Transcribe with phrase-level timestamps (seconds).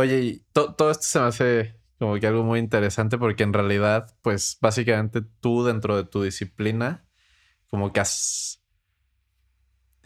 [0.00, 4.56] Oye, todo esto se me hace como que algo muy interesante porque en realidad, pues
[4.58, 7.04] básicamente tú dentro de tu disciplina,
[7.68, 8.62] como que has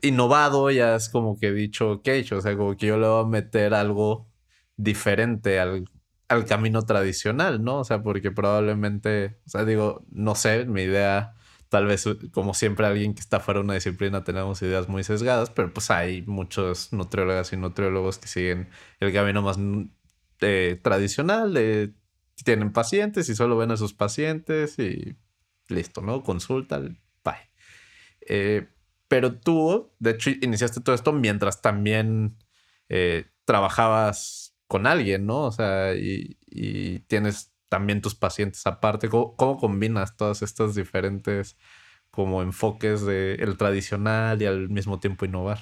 [0.03, 3.29] innovado y has como que dicho, ok, o sea, como que yo le voy a
[3.29, 4.29] meter algo
[4.77, 5.89] diferente al,
[6.27, 7.79] al camino tradicional, ¿no?
[7.79, 11.35] O sea, porque probablemente, o sea, digo, no sé, mi idea,
[11.69, 15.51] tal vez como siempre alguien que está fuera de una disciplina tenemos ideas muy sesgadas,
[15.51, 18.69] pero pues hay muchos nutriólogas y nutriólogos que siguen
[19.01, 19.59] el camino más
[20.41, 21.57] eh, tradicional
[22.43, 25.17] tienen pacientes y solo ven a sus pacientes y
[25.69, 26.23] listo, ¿no?
[26.23, 27.51] Consulta, bye.
[28.21, 28.69] Eh,
[29.07, 32.37] pero tú, de hecho, iniciaste todo esto mientras también
[32.89, 35.43] eh, trabajabas con alguien, ¿no?
[35.43, 36.39] O sea, y,
[37.09, 39.09] tienes también tus pacientes aparte.
[39.09, 41.57] ¿Cómo, combinas todas estas diferentes
[42.13, 45.59] como enfoques del tradicional y al mismo tiempo innovar?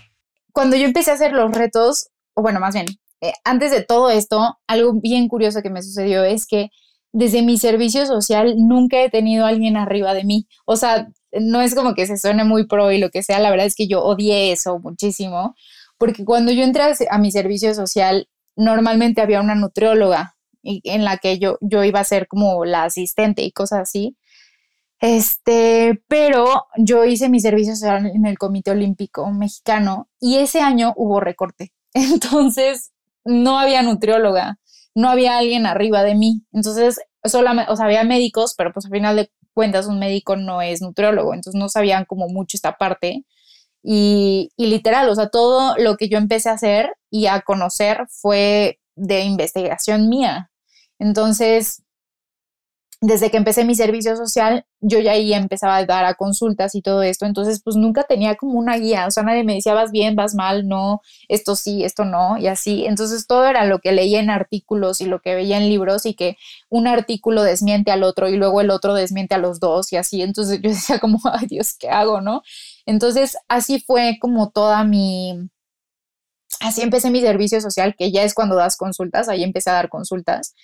[0.52, 2.84] Cuando yo empecé a hacer los retos, o bueno, más bien,
[3.22, 6.68] eh, antes de todo esto, algo bien curioso que me sucedió es que
[7.12, 10.46] desde mi servicio social nunca he tenido a alguien arriba de mí.
[10.66, 13.48] O sea, no es como que se suene muy pro y lo que sea, la
[13.48, 15.54] verdad es que yo odié eso muchísimo,
[15.96, 20.31] porque cuando yo entré a mi servicio social, normalmente había una nutrióloga
[20.62, 24.16] en la que yo, yo iba a ser como la asistente y cosas así.
[25.00, 30.92] Este, pero yo hice mi servicio social en el Comité Olímpico Mexicano y ese año
[30.96, 31.72] hubo recorte.
[31.94, 32.92] Entonces,
[33.24, 34.58] no había nutrióloga,
[34.94, 36.44] no había alguien arriba de mí.
[36.52, 40.62] Entonces, solamente, o sea, había médicos, pero pues al final de cuentas un médico no
[40.62, 43.24] es nutriólogo, entonces no sabían como mucho esta parte.
[43.82, 48.06] Y, y literal, o sea, todo lo que yo empecé a hacer y a conocer
[48.08, 50.51] fue de investigación mía.
[51.02, 51.82] Entonces,
[53.00, 56.82] desde que empecé mi servicio social, yo ya ahí empezaba a dar a consultas y
[56.82, 59.90] todo esto, entonces pues nunca tenía como una guía, o sea, nadie me decía vas
[59.90, 63.90] bien, vas mal, no, esto sí, esto no, y así, entonces todo era lo que
[63.90, 66.36] leía en artículos y lo que veía en libros y que
[66.68, 70.22] un artículo desmiente al otro y luego el otro desmiente a los dos y así,
[70.22, 72.42] entonces yo decía como, ay Dios, ¿qué hago, no?
[72.86, 75.50] Entonces así fue como toda mi...
[76.60, 79.88] Así empecé mi servicio social, que ya es cuando das consultas, ahí empecé a dar
[79.88, 80.54] consultas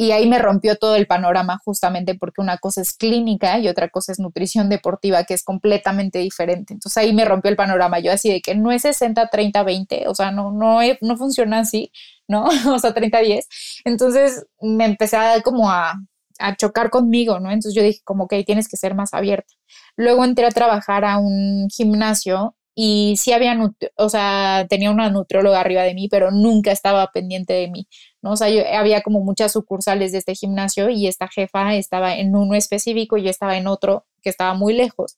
[0.00, 3.88] y ahí me rompió todo el panorama justamente porque una cosa es clínica y otra
[3.88, 6.72] cosa es nutrición deportiva, que es completamente diferente.
[6.72, 7.98] Entonces ahí me rompió el panorama.
[7.98, 11.58] Yo así de que no es 60, 30, 20, o sea, no, no, no funciona
[11.58, 11.90] así,
[12.28, 12.46] ¿no?
[12.72, 13.48] o sea, 30, 10.
[13.84, 15.94] Entonces me empecé a como a,
[16.38, 17.50] a chocar conmigo, ¿no?
[17.50, 19.52] Entonces yo dije como que tienes que ser más abierta.
[19.96, 23.58] Luego entré a trabajar a un gimnasio y sí había,
[23.96, 27.88] o sea, tenía una nutrióloga arriba de mí, pero nunca estaba pendiente de mí,
[28.22, 28.32] ¿no?
[28.32, 32.34] O sea, yo, había como muchas sucursales de este gimnasio y esta jefa estaba en
[32.36, 35.16] uno específico y yo estaba en otro que estaba muy lejos.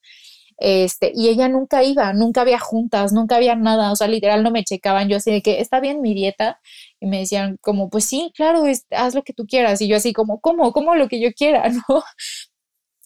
[0.57, 4.51] Este, y ella nunca iba, nunca había juntas, nunca había nada, o sea, literal no
[4.51, 6.59] me checaban, yo así de que está bien mi dieta
[6.99, 10.13] y me decían como, pues sí, claro, haz lo que tú quieras y yo así
[10.13, 10.71] como, ¿cómo?
[10.71, 11.67] ¿Cómo lo que yo quiera?
[11.89, 12.03] ¿no?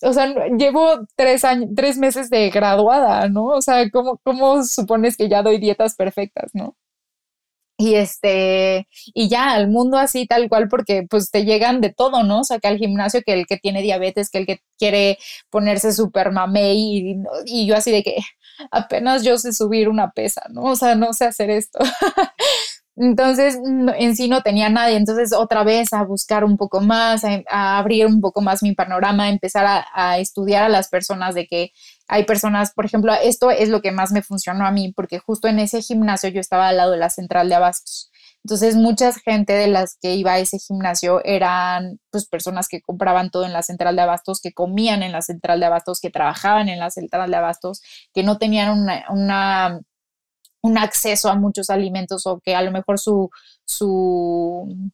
[0.01, 3.45] o sea, llevo tres, años, tres meses de graduada, ¿no?
[3.45, 6.75] O sea, ¿cómo, ¿cómo supones que ya doy dietas perfectas, no?
[7.77, 12.23] Y este, y ya al mundo así tal cual, porque pues te llegan de todo,
[12.23, 12.39] ¿no?
[12.41, 15.17] O sea, que al gimnasio, que el que tiene diabetes, que el que quiere
[15.49, 16.77] ponerse súper mamey,
[17.11, 17.15] y,
[17.45, 18.15] y yo así de que
[18.71, 20.63] apenas yo sé subir una pesa, ¿no?
[20.63, 21.79] O sea, no sé hacer esto.
[22.97, 23.59] Entonces,
[23.97, 24.95] en sí no tenía nadie.
[24.95, 29.25] Entonces, otra vez a buscar un poco más, a, abrir un poco más mi panorama,
[29.25, 31.71] a empezar a, a, estudiar a las personas de que
[32.07, 35.47] hay personas, por ejemplo, esto es lo que más me funcionó a mí, porque justo
[35.47, 38.11] en ese gimnasio yo estaba al lado de la central de abastos.
[38.45, 43.31] Entonces, mucha gente de las que iba a ese gimnasio eran pues personas que compraban
[43.31, 46.69] todo en la central de abastos, que comían en la central de abastos, que trabajaban
[46.69, 47.81] en la central de abastos,
[48.13, 49.81] que no tenían una, una
[50.65, 53.29] un acceso a muchos alimentos o que a lo mejor su,
[53.65, 54.91] su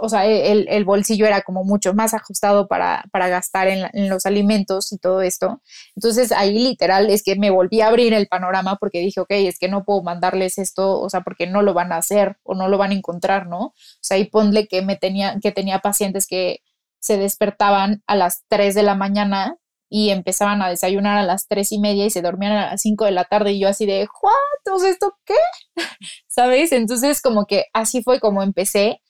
[0.00, 4.08] o sea, el, el, bolsillo era como mucho más ajustado para, para gastar en, en,
[4.08, 5.62] los alimentos y todo esto.
[5.96, 9.58] Entonces ahí literal es que me volví a abrir el panorama porque dije, ok, es
[9.58, 12.68] que no puedo mandarles esto, o sea, porque no lo van a hacer o no
[12.68, 13.66] lo van a encontrar, ¿no?
[13.66, 16.60] O sea, ahí ponle que, me tenía, que tenía pacientes que
[17.00, 19.56] se despertaban a las 3 de la mañana
[19.90, 23.04] y empezaban a desayunar a las tres y media y se dormían a las cinco
[23.04, 24.84] de la tarde y yo así de, ¿what?
[24.86, 25.34] ¿Esto qué?
[26.28, 26.72] ¿Sabes?
[26.72, 29.00] Entonces como que así fue como empecé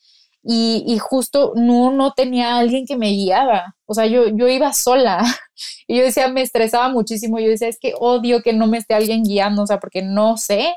[0.42, 4.72] y, y, justo no, no tenía alguien que me guiaba, o sea, yo, yo iba
[4.72, 5.22] sola
[5.88, 8.94] y yo decía, me estresaba muchísimo, yo decía, es que odio que no me esté
[8.94, 10.74] alguien guiando, o sea, porque no sé.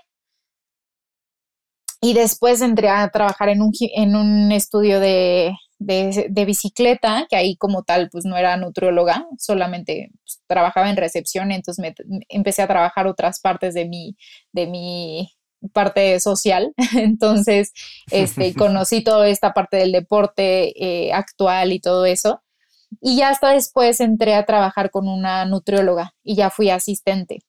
[2.02, 7.56] Y después entré a trabajar en un, en un estudio de, de, bicicleta, que ahí
[7.56, 11.96] como tal pues no era nutrióloga, solamente pues, trabajaba en recepción, entonces me,
[12.30, 14.16] empecé a trabajar otras partes de mi,
[14.52, 15.32] de mi
[15.74, 17.74] parte social, entonces
[18.12, 22.42] este, conocí toda esta parte del deporte eh, actual y todo eso.
[23.00, 27.40] Y ya hasta después entré a trabajar con una nutrióloga y ya fui asistente.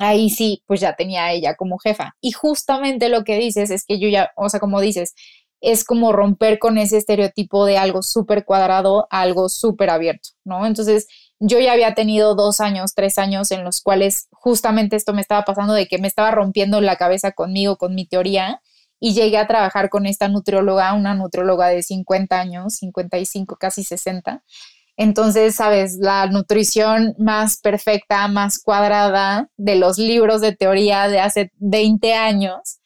[0.00, 2.16] Ahí sí, pues ya tenía a ella como jefa.
[2.20, 5.14] Y justamente lo que dices es que yo ya, o sea, como dices,
[5.60, 10.66] es como romper con ese estereotipo de algo súper cuadrado algo súper abierto, ¿no?
[10.66, 11.06] Entonces,
[11.40, 15.44] yo ya había tenido dos años, tres años en los cuales justamente esto me estaba
[15.44, 18.60] pasando de que me estaba rompiendo la cabeza conmigo, con mi teoría,
[19.00, 24.42] y llegué a trabajar con esta nutrióloga, una nutrióloga de 50 años, 55, casi 60.
[24.96, 31.52] Entonces, sabes, la nutrición más perfecta, más cuadrada de los libros de teoría de hace
[31.58, 32.80] 20 años.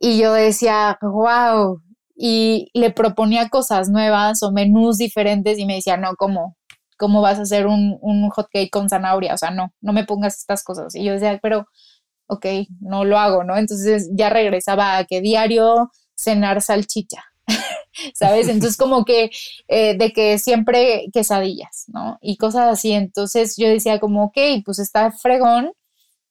[0.00, 1.82] Y yo decía, wow,
[2.20, 6.56] y le proponía cosas nuevas o menús diferentes y me decía, no, ¿cómo?
[6.98, 9.34] ¿Cómo vas a hacer un, un hot cake con zanahoria?
[9.34, 10.96] O sea, no, no me pongas estas cosas.
[10.96, 11.68] Y yo decía, pero,
[12.26, 12.44] ok,
[12.80, 13.56] no lo hago, ¿no?
[13.56, 17.22] Entonces ya regresaba a que diario cenar salchicha,
[18.14, 18.48] ¿sabes?
[18.48, 19.30] Entonces como que
[19.68, 22.18] eh, de que siempre quesadillas, ¿no?
[22.20, 22.92] Y cosas así.
[22.92, 25.70] Entonces yo decía como, ok, pues está fregón,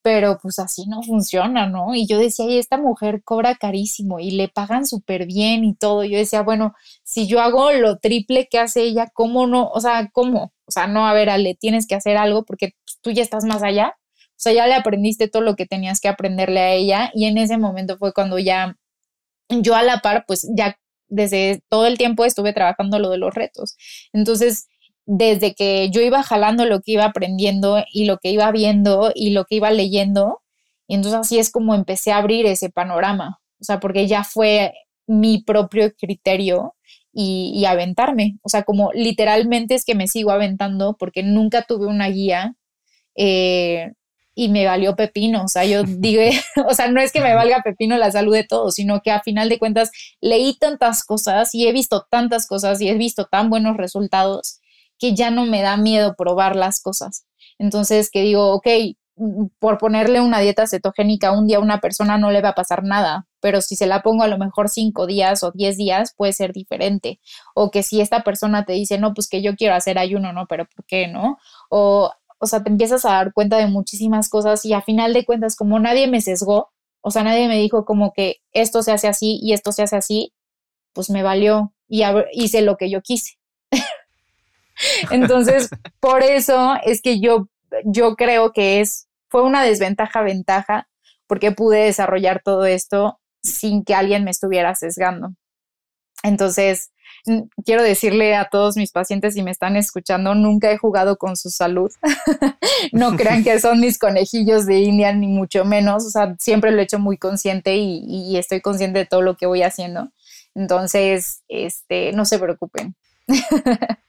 [0.08, 1.94] pero pues así no funciona, ¿no?
[1.94, 6.02] Y yo decía, y esta mujer cobra carísimo y le pagan súper bien y todo.
[6.02, 6.74] Yo decía, bueno,
[7.04, 9.68] si yo hago lo triple que hace ella, ¿cómo no?
[9.68, 10.54] O sea, ¿cómo?
[10.64, 13.44] O sea, no, a ver, Ale, tienes que hacer algo porque pues, tú ya estás
[13.44, 13.96] más allá.
[13.98, 17.36] O sea, ya le aprendiste todo lo que tenías que aprenderle a ella y en
[17.36, 18.78] ese momento fue cuando ya
[19.50, 20.78] yo a la par, pues ya
[21.08, 23.76] desde todo el tiempo estuve trabajando lo de los retos.
[24.14, 24.68] Entonces,
[25.10, 29.30] desde que yo iba jalando lo que iba aprendiendo y lo que iba viendo y
[29.30, 30.42] lo que iba leyendo.
[30.86, 34.74] Y entonces así es como empecé a abrir ese panorama, o sea, porque ya fue
[35.06, 36.74] mi propio criterio
[37.12, 42.08] y, aventarme, o sea, como literalmente es que me sigo aventando porque nunca tuve una
[42.08, 42.54] guía
[43.16, 43.92] eh,
[44.34, 46.22] y me valió pepino, o sea, yo digo,
[46.68, 49.22] o sea, no es que me valga pepino la salud de todos, sino que a
[49.22, 49.90] final de cuentas
[50.20, 54.57] leí tantas cosas y he visto tantas cosas y he visto tan buenos resultados
[54.98, 57.26] que ya no me da miedo probar las cosas.
[57.58, 58.66] Entonces, que digo, ok,
[59.16, 62.54] mm, por ponerle una dieta cetogénica un día a una persona no le va a
[62.54, 66.14] pasar nada, pero si se la pongo a lo mejor cinco días o diez días
[66.16, 67.20] puede ser diferente.
[67.54, 70.46] O que si esta persona te dice, no, pues que yo quiero hacer ayuno, no,
[70.48, 71.38] pero ¿por qué no?
[71.70, 75.24] O, o sea, te empiezas a dar cuenta de muchísimas cosas y a final de
[75.24, 76.70] cuentas, como nadie me sesgó,
[77.00, 79.96] o sea, nadie me dijo como que esto se hace así y esto se hace
[79.96, 80.32] así,
[80.92, 82.02] pues me valió y
[82.32, 83.38] hice lo que yo quise.
[85.10, 85.70] Entonces,
[86.00, 87.48] por eso es que yo,
[87.84, 90.88] yo creo que es, fue una desventaja-ventaja
[91.26, 95.34] porque pude desarrollar todo esto sin que alguien me estuviera sesgando.
[96.22, 96.90] Entonces,
[97.64, 101.50] quiero decirle a todos mis pacientes si me están escuchando, nunca he jugado con su
[101.50, 101.90] salud.
[102.92, 106.06] no crean que son mis conejillos de India, ni mucho menos.
[106.06, 109.36] O sea, siempre lo he hecho muy consciente y, y estoy consciente de todo lo
[109.36, 110.10] que voy haciendo.
[110.54, 112.96] Entonces, este, no se preocupen.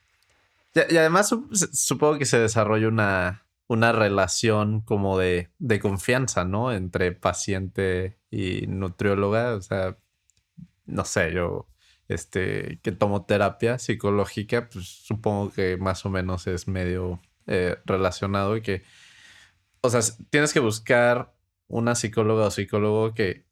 [0.74, 1.36] Y, además
[1.74, 6.71] supongo que se desarrolla una, una relación como de, de, confianza, ¿no?
[6.71, 9.56] Entre paciente y nutrióloga.
[9.56, 9.98] O sea,
[10.86, 11.68] no sé, yo
[12.10, 18.57] este, que tomo terapia psicológica, pues supongo que más o menos es medio eh, relacionado
[18.57, 18.83] y que,
[19.81, 21.33] o sea, tienes que buscar
[21.68, 23.45] una psicóloga o psicólogo que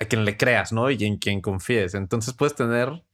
[0.00, 0.90] a quien le creas, ¿no?
[0.90, 1.94] Y en quien confíes.
[1.94, 3.04] Entonces puedes tener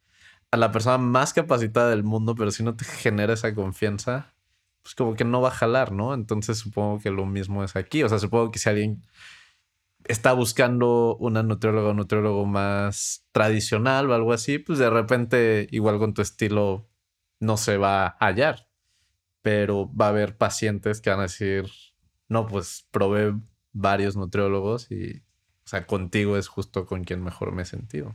[0.54, 4.34] a la persona más capacitada del mundo, pero si no te genera esa confianza,
[4.82, 6.14] pues como que no va a jalar, ¿no?
[6.14, 8.04] Entonces supongo que lo mismo es aquí.
[8.04, 9.02] O sea, supongo que si alguien
[10.04, 15.98] está buscando una nutrióloga o nutriólogo más tradicional o algo así, pues de repente igual
[15.98, 16.88] con tu estilo
[17.40, 18.68] no se va a hallar.
[19.42, 21.68] Pero va a haber pacientes que van a decir,
[22.28, 23.34] no, pues probé
[23.72, 25.24] varios nutriólogos y,
[25.64, 28.14] o sea, contigo es justo con quien mejor me he sentido.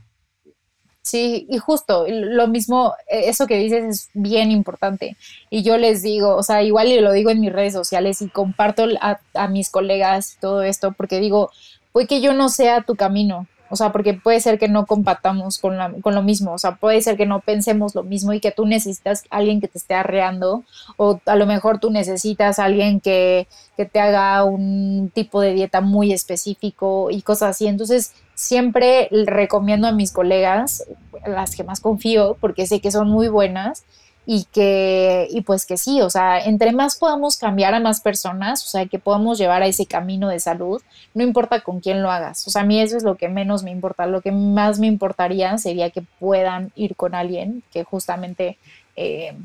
[1.02, 5.16] Sí, y justo, lo mismo, e, eso que dices es bien importante.
[5.48, 8.28] Y yo les digo, o sea, igual y lo digo en mis redes sociales y
[8.28, 11.50] comparto a, a mis colegas todo esto, porque digo,
[11.92, 15.58] puede que yo no sea tu camino, o sea, porque puede ser que no compartamos
[15.58, 18.40] con, la, con lo mismo, o sea, puede ser que no pensemos lo mismo y
[18.40, 20.64] que tú necesitas alguien que te esté arreando,
[20.96, 23.46] o a lo mejor tú necesitas alguien que,
[23.76, 27.68] que te haga un tipo de dieta muy específico y cosas así.
[27.68, 30.84] Entonces, siempre recomiendo a mis colegas,
[31.26, 33.84] las que más confío, porque sé que son muy buenas,
[34.32, 38.64] y que, y pues que sí, o sea, entre más podamos cambiar a más personas,
[38.64, 40.80] o sea, que podamos llevar a ese camino de salud,
[41.14, 43.64] no importa con quién lo hagas, o sea, a mí eso es lo que menos
[43.64, 48.56] me importa, lo que más me importaría sería que puedan ir con alguien que justamente
[48.94, 49.36] eh,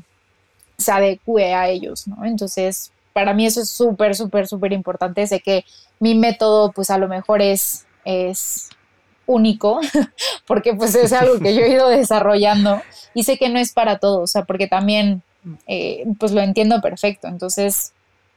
[0.78, 2.24] se adecue a ellos, ¿no?
[2.24, 5.26] Entonces, para mí eso es súper, súper, súper importante.
[5.26, 5.64] Sé que
[5.98, 8.68] mi método, pues a lo mejor es, es
[9.26, 9.80] único,
[10.46, 12.82] porque pues es algo que yo he ido desarrollando
[13.14, 15.22] y sé que no es para todos, o sea, porque también,
[15.66, 17.28] eh, pues lo entiendo perfecto.
[17.28, 17.92] Entonces,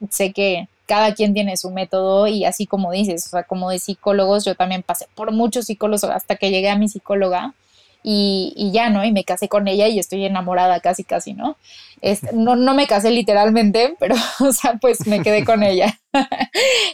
[0.09, 3.79] sé que cada quien tiene su método y así como dices, o sea, como de
[3.79, 7.53] psicólogos, yo también pasé por muchos psicólogos hasta que llegué a mi psicóloga
[8.01, 9.03] y, ya, ¿no?
[9.03, 11.57] Y me casé con ella y estoy enamorada casi, casi, ¿no?
[12.01, 15.99] Este, no, no me casé literalmente, pero, o sea, pues me quedé con ella.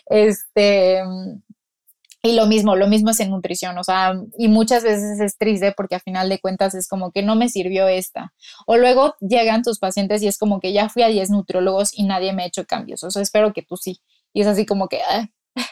[0.08, 1.04] este,
[2.26, 5.74] y lo mismo, lo mismo es en nutrición, o sea, y muchas veces es triste
[5.78, 8.34] porque a final de cuentas es como que no me sirvió esta.
[8.66, 12.04] O luego llegan tus pacientes y es como que ya fui a 10 nutriólogos y
[12.04, 14.02] nadie me ha hecho cambios, o sea, espero que tú sí.
[14.34, 15.28] Y es así como que, ah,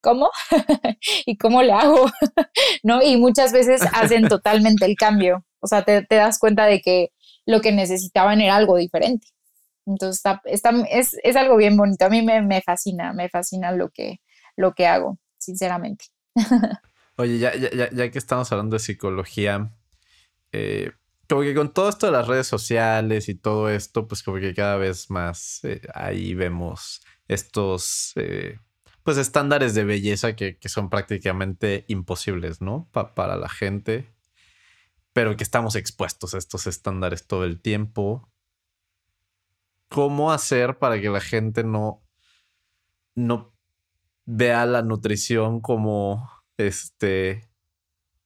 [0.00, 0.30] ¿cómo?
[1.26, 2.06] ¿Y cómo le hago?
[2.82, 3.00] ¿No?
[3.02, 7.10] Y muchas veces hacen totalmente el cambio, o sea, te, das cuenta de que
[7.46, 9.28] lo que necesitaban era algo diferente.
[9.86, 12.06] Entonces, está, es, es, algo bien bonito.
[12.06, 14.20] A mí me, me fascina, me fascina lo que,
[14.56, 16.06] lo que hago sinceramente.
[17.16, 19.72] Oye, ya, ya, ya, que estamos hablando de psicología,
[20.52, 20.92] eh,
[21.28, 24.54] como que con todo esto de las redes sociales y todo esto, pues como que
[24.54, 28.58] cada vez más eh, ahí vemos estos, eh,
[29.02, 32.88] pues estándares de belleza que, son prácticamente imposibles, ¿no?
[32.92, 34.14] para la gente,
[35.12, 38.30] pero que estamos expuestos a estos estándares todo el tiempo.
[39.88, 42.04] ¿Cómo hacer para que la gente no,
[43.14, 43.55] no
[44.26, 46.28] vea la nutrición como
[46.58, 47.48] este,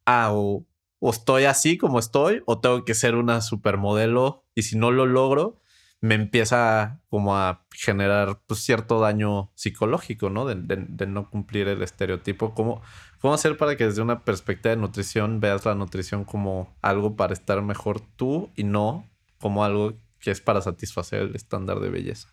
[0.06, 0.66] ah, o,
[1.02, 5.60] estoy así como estoy, o tengo que ser una supermodelo, y si no lo logro,
[6.00, 10.46] me empieza como a generar pues, cierto daño psicológico, ¿no?
[10.46, 12.54] De, no cumplir el estereotipo.
[12.54, 12.80] ¿Cómo,
[13.20, 17.34] ¿Cómo hacer para que desde una perspectiva de nutrición veas la nutrición como algo para
[17.34, 19.06] estar mejor tú y no
[19.38, 22.28] como algo que es para satisfacer el estándar de belleza?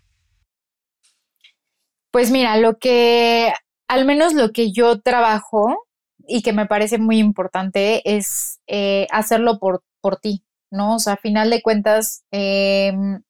[2.11, 3.51] Pues mira, lo que,
[3.87, 5.85] al menos lo que yo trabajo
[6.27, 10.95] y que me parece muy importante es eh, hacerlo por, por ti, ¿no?
[10.95, 13.21] O sea, a final de cuentas, em,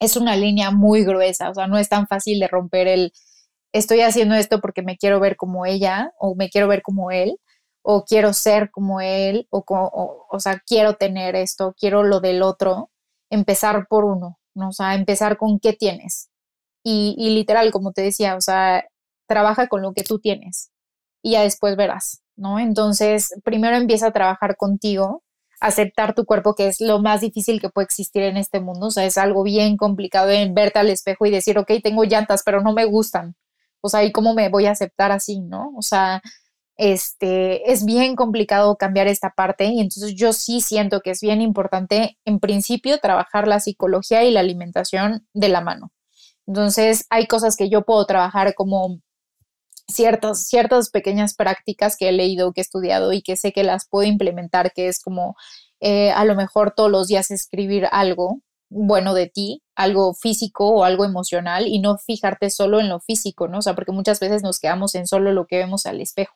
[0.00, 3.12] es una línea muy gruesa, o sea, no es tan fácil de romper el,
[3.72, 7.38] estoy haciendo esto porque me quiero ver como ella o me quiero ver como él
[7.82, 12.42] o quiero ser como él o, o, o sea, quiero tener esto, quiero lo del
[12.42, 12.90] otro,
[13.30, 14.68] empezar por uno, ¿no?
[14.70, 16.30] O sea, empezar con qué tienes,
[16.88, 18.84] y, literal, como te decía, o sea,
[19.26, 20.70] trabaja con lo que tú tienes
[21.20, 22.60] y ya después verás, ¿no?
[22.60, 25.24] Entonces, primero empieza a trabajar contigo,
[25.60, 28.90] aceptar tu cuerpo, que es lo más difícil que puede existir en este mundo, o
[28.92, 32.60] sea, es algo bien complicado en verte al espejo y decir, ok, tengo llantas, pero
[32.60, 33.34] no me gustan,
[33.80, 35.72] o sea, ¿y cómo me voy a aceptar así, no?
[35.76, 36.22] O sea,
[36.76, 41.40] este, es bien complicado cambiar esta parte y entonces yo sí siento que es bien
[41.42, 45.90] importante, en principio, trabajar la psicología y la alimentación de la mano.
[46.46, 49.00] Entonces, hay cosas que yo puedo trabajar como
[49.88, 53.88] ciertas, ciertas pequeñas prácticas que he leído, que he estudiado y que sé que las
[53.88, 55.36] puedo implementar, que es como
[55.80, 60.84] eh, a lo mejor todos los días escribir algo bueno de ti, algo físico o
[60.84, 63.58] algo emocional y no fijarte solo en lo físico, ¿no?
[63.58, 66.34] O sea, porque muchas veces nos quedamos en solo lo que vemos al espejo,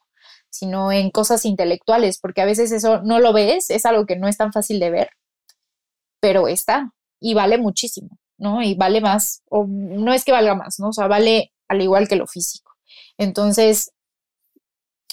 [0.51, 4.29] sino en cosas intelectuales, porque a veces eso no lo ves, es algo que no
[4.29, 5.11] es tan fácil de ver,
[6.21, 8.19] pero está y vale muchísimo.
[8.41, 8.63] ¿No?
[8.63, 10.89] Y vale más, o no es que valga más, ¿no?
[10.89, 12.73] O sea, vale al igual que lo físico.
[13.19, 13.93] Entonces,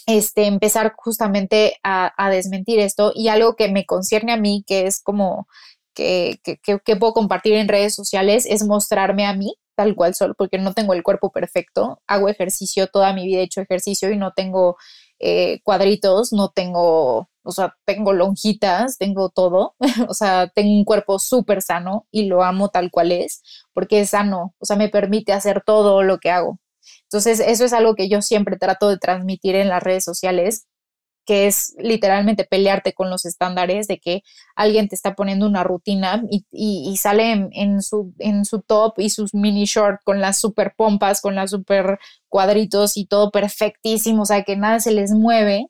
[0.08, 5.02] este, empezar justamente a, desmentir esto y algo que me concierne a mí, que es
[5.04, 5.48] como
[5.94, 10.58] que, que, puedo compartir en redes sociales, es mostrarme a mí tal cual solo, porque
[10.58, 14.32] no tengo el cuerpo perfecto, hago ejercicio, toda mi vida he hecho ejercicio y no
[14.34, 14.78] tengo
[15.20, 19.76] eh, cuadritos, no tengo o sea, tengo lonjitas, tengo todo,
[20.10, 23.42] o sea, tengo un cuerpo súper sano y lo amo tal cual es,
[23.74, 26.60] porque es sano, o sea, me permite hacer todo lo que hago.
[27.04, 30.68] Entonces, eso es algo que yo siempre trato de transmitir en las redes sociales,
[31.26, 34.24] que es literalmente pelearte con los estándares de que
[34.56, 39.34] alguien te está poniendo una rutina y, sale en, su, en su top y sus
[39.34, 42.00] mini short con las super pompas, con las super
[42.30, 45.68] cuadritos y todo perfectísimo, o sea, que nada se les mueve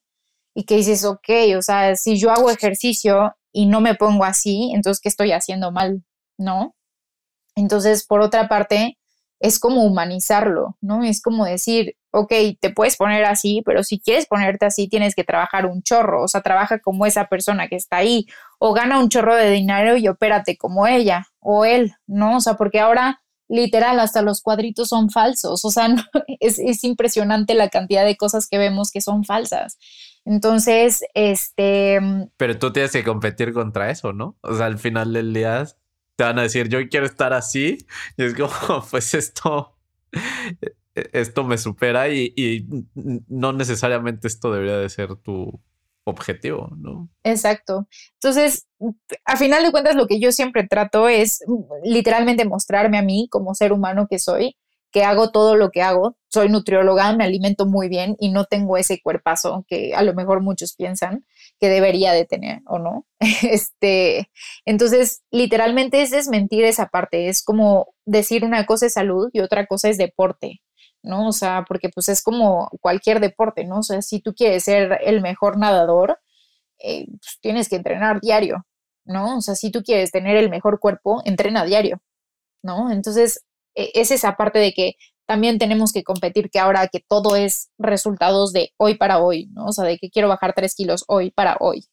[0.58, 4.72] y que dices, ok, o sea, si yo hago ejercicio y no me pongo así,
[4.74, 6.04] entonces, ¿qué estoy haciendo mal?
[6.36, 6.76] ¿No?
[7.56, 8.98] Entonces, por otra parte,
[9.40, 11.04] es como humanizarlo, ¿no?
[11.04, 15.24] Es como decir, ok, te puedes poner así, pero si quieres ponerte así, tienes que
[15.24, 18.26] trabajar un chorro, o sea, trabaja como esa persona que está ahí,
[18.58, 22.38] o gana un chorro de dinero y opérate como ella o él, ¿no?
[22.38, 25.88] O sea, porque ahora literal hasta los cuadritos son falsos, o sea,
[26.40, 29.78] es, es impresionante la cantidad de cosas que vemos que son falsas.
[30.28, 32.00] Entonces, este...
[32.36, 34.38] Pero tú tienes que competir contra eso, ¿no?
[34.42, 35.66] O sea, al final del día
[36.18, 37.78] te van a decir, yo quiero estar así.
[38.18, 38.50] Y es como,
[38.92, 39.78] pues esto,
[40.94, 42.68] esto me supera y, y
[43.30, 45.62] no necesariamente esto debería de ser tu
[46.04, 47.10] objetivo, ¿no?
[47.24, 47.88] Exacto.
[48.16, 48.68] Entonces,
[49.24, 51.40] a final de cuentas, lo que yo siempre trato es
[51.84, 54.58] literalmente mostrarme a mí como ser humano que soy
[54.92, 56.18] que hago todo lo que hago.
[56.28, 60.42] Soy nutrióloga, me alimento muy bien y no tengo ese cuerpazo que a lo mejor
[60.42, 61.26] muchos piensan
[61.60, 63.06] que debería de tener o no.
[63.44, 64.30] Este,
[64.66, 69.66] entonces, literalmente es desmentir esa parte, es como decir una cosa es salud y otra
[69.68, 70.62] cosa es deporte.
[71.04, 71.28] ¿no?
[71.28, 73.80] O sea, porque pues es como cualquier deporte, ¿no?
[73.80, 76.20] O sea, si tú quieres ser el mejor nadador,
[76.80, 78.66] eh, pues, tienes que entrenar diario,
[79.06, 79.38] ¿no?
[79.38, 82.02] O sea, si tú quieres tener el mejor cuerpo, entrena diario,
[82.64, 82.92] ¿no?
[82.92, 83.46] Entonces,
[83.78, 84.96] e, es esa parte de que
[85.28, 89.68] también tenemos que competir, que ahora que todo es resultados de hoy para hoy, ¿no?
[89.68, 91.88] O sea, de que quiero bajar tres kilos hoy para hoy.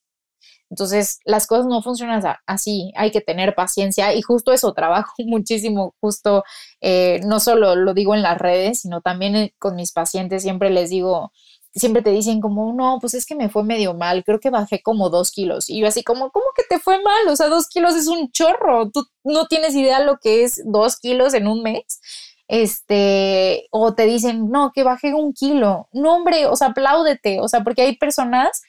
[0.70, 5.94] Entonces, las cosas no funcionan así, hay que tener paciencia y justo eso, trabajo muchísimo,
[6.00, 6.44] justo,
[6.80, 10.70] eh, no solo lo digo en las redes, sino también eh, con mis pacientes, siempre
[10.70, 11.32] les digo,
[11.74, 14.82] siempre te dicen como, no, pues es que me fue medio mal, creo que bajé
[14.82, 15.68] como dos kilos.
[15.68, 17.28] Y yo así como, ¿cómo que te fue mal?
[17.28, 20.96] O sea, dos kilos es un chorro, tú no tienes idea lo que es dos
[20.98, 22.00] kilos en un mes.
[22.46, 25.88] Este, o te dicen, no, que bajé un kilo.
[25.92, 28.62] No, hombre, o sea, apláudete, o sea, porque hay personas,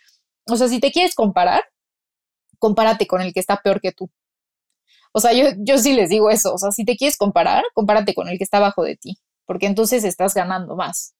[0.48, 1.64] o sea, si te quieres comparar,
[2.60, 4.10] compárate con el que está peor que tú.
[5.14, 8.14] O sea, yo, yo sí les digo eso, o sea, si te quieres comparar, compárate
[8.14, 11.15] con el que está abajo de ti, porque entonces estás ganando más.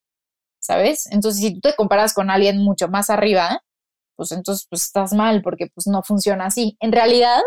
[0.60, 1.06] ¿Sabes?
[1.10, 3.62] Entonces, si tú te comparas con alguien mucho más arriba,
[4.16, 6.76] pues entonces pues estás mal porque pues no funciona así.
[6.80, 7.40] En realidad,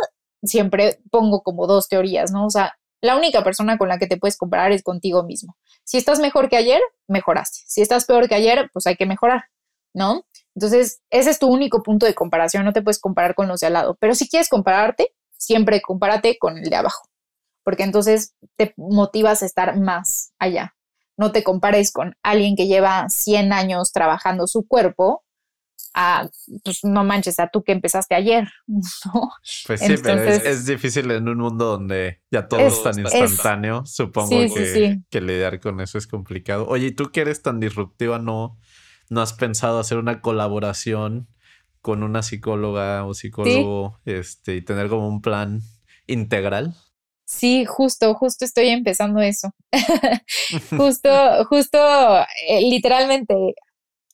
[0.44, 2.46] siempre pongo como dos teorías, ¿no?
[2.46, 5.56] O sea, la única persona con la que te puedes comparar es contigo mismo.
[5.84, 7.60] Si estás mejor que ayer, mejoraste.
[7.66, 9.46] Si estás peor que ayer, pues hay que mejorar,
[9.94, 10.26] ¿no?
[10.56, 13.68] Entonces, ese es tu único punto de comparación, no te puedes comparar con los de
[13.68, 13.98] al lado.
[14.00, 17.08] Pero si quieres compararte, siempre compárate con el de abajo,
[17.64, 20.76] porque entonces te motivas a estar más allá,
[21.20, 25.26] no te compares con alguien que lleva 100 años trabajando su cuerpo
[25.94, 26.30] a,
[26.64, 29.30] pues no manches, a tú que empezaste ayer, ¿no?
[29.68, 33.86] Pues sí, pero es, difícil en un mundo donde ya todo es, tan instantáneo.
[33.86, 36.66] Supongo que, que, lidiar con eso es complicado.
[36.70, 38.58] Oye, ¿y tú que eres tan disruptiva, no,
[39.10, 41.28] no has pensado hacer una colaboración
[41.82, 45.62] con una psicóloga o psicólogo este, y tener como un plan
[46.08, 46.76] integral?
[47.30, 49.52] Sí, justo, justo estoy empezando eso.
[50.76, 51.10] justo,
[51.46, 51.78] justo,
[52.48, 53.54] eh, literalmente,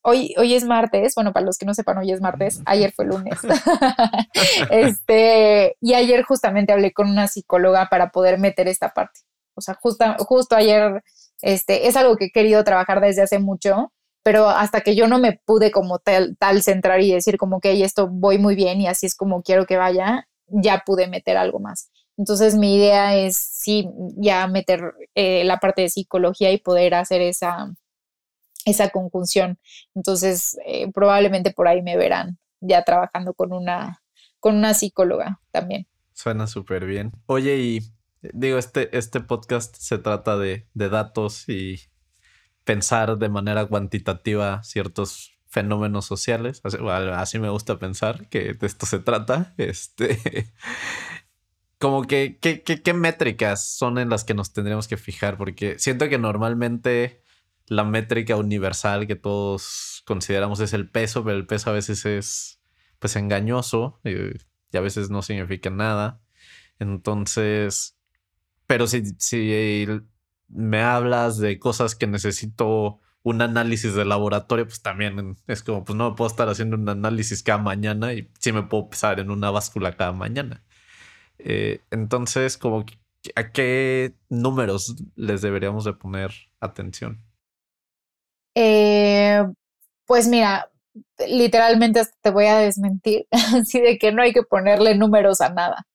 [0.04, 3.06] hoy, hoy es martes, bueno, para los que no sepan, hoy es martes, ayer fue
[3.06, 3.40] lunes.
[4.70, 9.22] este, y ayer justamente hablé con una psicóloga para poder meter esta parte.
[9.56, 11.02] O sea, justo, justo ayer,
[11.42, 15.20] este, es algo que he querido trabajar desde hace mucho, pero hasta que yo no
[15.20, 18.88] me pude como tal, tal centrar y decir como que esto voy muy bien y
[18.88, 21.90] así es como quiero que vaya, ya pude meter algo más.
[22.18, 27.22] Entonces mi idea es sí ya meter eh, la parte de psicología y poder hacer
[27.22, 27.74] esa,
[28.66, 29.60] esa conjunción.
[29.94, 34.02] Entonces eh, probablemente por ahí me verán ya trabajando con una,
[34.40, 35.88] con una psicóloga también.
[36.14, 37.12] Suena súper bien.
[37.26, 37.80] Oye, y
[38.34, 41.82] digo, este, este podcast se trata de, de datos y
[42.64, 46.62] pensar de manera cuantitativa ciertos fenómenos sociales.
[46.64, 49.54] Así, me gusta pensar que de esto se trata.
[49.58, 50.52] Este,
[51.86, 55.38] como que, ¿qué, qué, métricas son en las que nos tendríamos que fijar?
[55.38, 57.22] Porque siento que normalmente
[57.68, 62.60] la métrica universal que todos consideramos es el peso, pero el peso a veces es
[62.98, 64.34] pues engañoso eh,
[64.74, 66.24] y, a veces no significa nada.
[66.80, 68.00] Entonces,
[68.66, 69.86] pero si, si
[70.48, 75.96] me hablas de cosas que necesito un análisis de laboratorio, pues también es como, pues
[75.96, 79.52] no puedo estar haciendo un análisis cada mañana y sí me puedo pesar en una
[79.52, 80.64] báscula cada mañana.
[81.40, 82.86] Eh, entonces, como
[83.36, 87.22] ¿a qué números les deberíamos de poner atención?
[88.56, 89.44] Eh,
[90.06, 90.72] pues mira,
[91.28, 95.86] literalmente te voy a desmentir, así de que no hay que ponerle números a nada.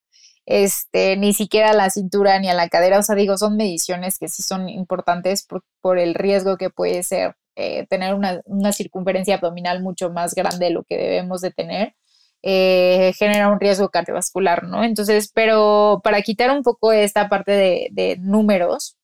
[0.47, 4.19] Este, ni siquiera a la cintura ni a la cadera, o sea, digo, son mediciones
[4.19, 5.47] que sí son importantes
[5.81, 10.67] por, el riesgo que puede ser eh, tener una, una, circunferencia abdominal mucho más grande
[10.67, 11.95] de lo que debemos de tener
[12.43, 14.83] eh, genera un riesgo cardiovascular, ¿no?
[14.85, 17.53] Entonces, pero para quitar un poco esta parte
[17.93, 18.97] de, números,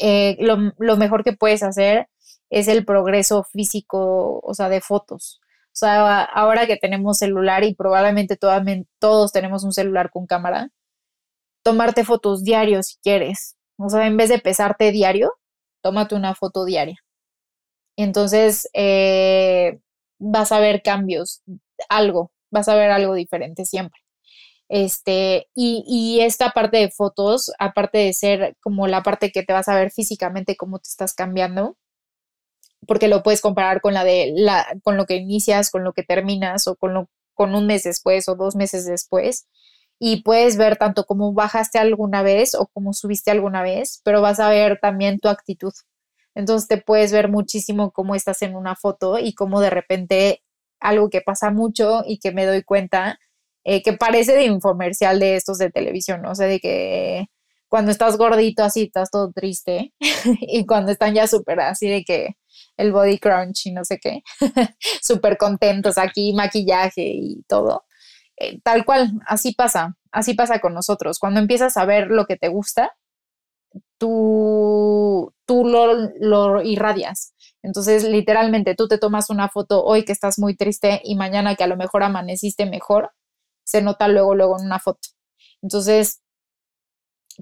[0.00, 2.08] eh, lo, mejor que puedes hacer
[2.50, 5.40] es el progreso físico, o sea, de fotos.
[5.68, 10.70] O sea, ahora que tenemos celular y probablemente todos tenemos un celular con cámara,
[11.62, 13.56] tomarte fotos diarios si quieres.
[13.78, 15.34] O sea, en vez de pesarte diario,
[15.82, 16.98] tómate una foto diaria.
[17.96, 19.80] Entonces, eh,
[20.18, 21.42] vas a ver cambios
[21.88, 24.00] algo, vas a ver algo diferente siempre.
[24.68, 29.54] Este, y, y, esta parte de fotos, aparte de ser como la parte que te
[29.54, 31.76] vas a ver físicamente cómo te estás cambiando,
[32.86, 36.02] porque lo puedes comparar con la de la, con lo que inicias, con lo que
[36.02, 39.46] terminas, o con lo, con un mes después o dos meses después.
[39.98, 44.40] Y puedes ver tanto cómo bajaste alguna vez o cómo subiste alguna vez, pero vas
[44.40, 45.72] a ver también tu actitud.
[46.34, 50.42] Entonces te puedes ver muchísimo cómo estás en una foto y cómo de repente
[50.80, 53.18] algo que pasa mucho y que me doy cuenta
[53.64, 56.30] eh, que parece de infomercial de estos de televisión, ¿no?
[56.30, 57.26] O sea, de que
[57.68, 59.92] cuando estás gordito así, estás todo triste,
[60.40, 62.36] y cuando están ya súper así de que
[62.76, 64.22] el body crunch y no sé qué,
[65.02, 67.84] súper contentos aquí, maquillaje y todo.
[68.38, 71.18] Eh, tal cual, así pasa, así pasa con nosotros.
[71.18, 72.96] Cuando empiezas a ver lo que te gusta,
[73.98, 77.34] tú, tú lo, lo irradias.
[77.62, 81.64] Entonces, literalmente, tú te tomas una foto hoy que estás muy triste y mañana que
[81.64, 83.12] a lo mejor amaneciste mejor,
[83.64, 85.08] se nota luego, luego en una foto.
[85.62, 86.20] Entonces,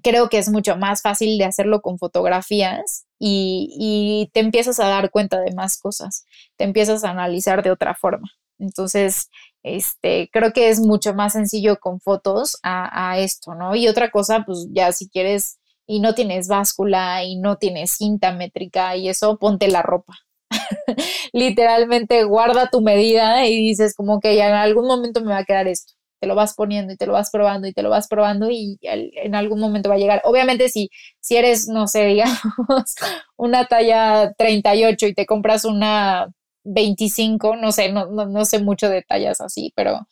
[0.02, 5.10] creo que es mucho más fácil de hacerlo con fotografías y, te empiezas a dar
[5.10, 6.26] cuenta de más cosas,
[6.56, 8.30] te empiezas a analizar de otra forma.
[8.58, 9.28] Entonces,
[9.62, 13.74] este, creo que es mucho más sencillo con fotos a, a, esto, ¿no?
[13.74, 18.32] Y otra cosa, pues ya si quieres y no tienes báscula y no tienes cinta
[18.32, 20.14] métrica y eso, ponte la ropa.
[21.32, 25.44] Literalmente guarda tu medida y dices como que ya en algún momento me va a
[25.44, 28.08] quedar esto te lo vas poniendo y te lo vas probando y te lo vas
[28.08, 30.22] probando y en algún momento va a llegar.
[30.24, 32.94] Obviamente si, si eres, no sé, digamos,
[33.36, 36.28] una talla 38 y te compras una
[36.64, 40.08] 25, no sé, no, no, sé mucho de tallas así, pero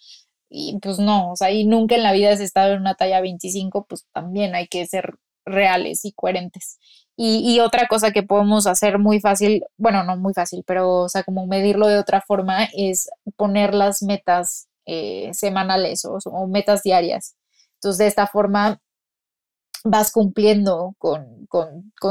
[0.48, 3.20] y pues no, o sea, y nunca en la vida has estado en una talla
[3.20, 6.78] 25, pues también hay que ser reales y coherentes.
[7.16, 11.08] Y, y, otra cosa que podemos hacer muy fácil, bueno, no muy fácil, pero o
[11.08, 17.36] sea, como medirlo de otra forma es poner las metas eh, semanales o, metas diarias.
[17.76, 18.80] Entonces, de esta forma
[19.84, 21.48] vas cumpliendo con,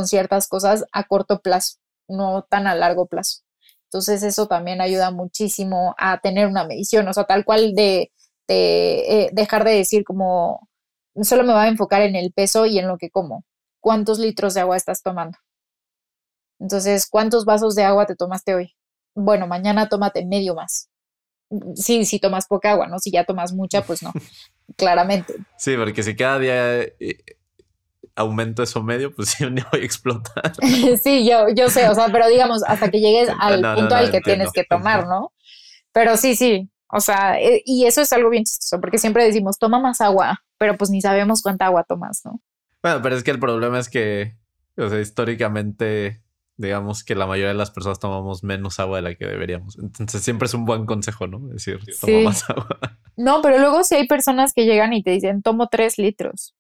[0.06, 3.42] ciertas cosas a corto plazo, no tan a largo plazo.
[3.86, 8.12] Entonces, eso también ayuda muchísimo a tener una medición, o sea, tal cual de,
[8.48, 10.68] eh, dejar de decir como
[11.22, 13.46] solo me va a enfocar en el peso y en lo que como.
[13.80, 15.38] ¿Cuántos litros de agua estás tomando?
[16.60, 18.76] Entonces, ¿cuántos vasos de agua te tomaste hoy?
[19.16, 20.90] Bueno, mañana tómate medio más
[21.76, 23.00] sí, si tomas poca agua, ¿no?
[23.00, 24.12] Si ya tomas mucha, pues no,
[24.78, 25.36] claramente.
[25.58, 27.18] Sí, porque si cada día eh,
[28.16, 30.54] aumento eso medio, pues sí, día voy a explotar.
[31.04, 34.22] sí, yo, yo sé, o sea, pero digamos, hasta que llegues al punto al que
[34.22, 35.34] tienes que tomar, ¿no?
[35.92, 39.58] Pero sí, sí, o sea, eh, y eso es algo bien chistoso, porque siempre decimos,
[39.60, 42.40] toma más agua, pero pues ni sabemos cuánta agua tomas, ¿no?
[42.82, 44.38] Bueno, pero es que el problema es que,
[44.78, 46.24] o sea, históricamente
[46.56, 49.78] digamos que la mayoría de las personas tomamos menos agua de la que deberíamos.
[49.78, 51.40] Entonces siempre es un buen consejo, ¿no?
[51.50, 52.80] decir, toma más agua.
[53.18, 56.56] No, pero luego sí hay personas que llegan y te dicen, tomo tres litros.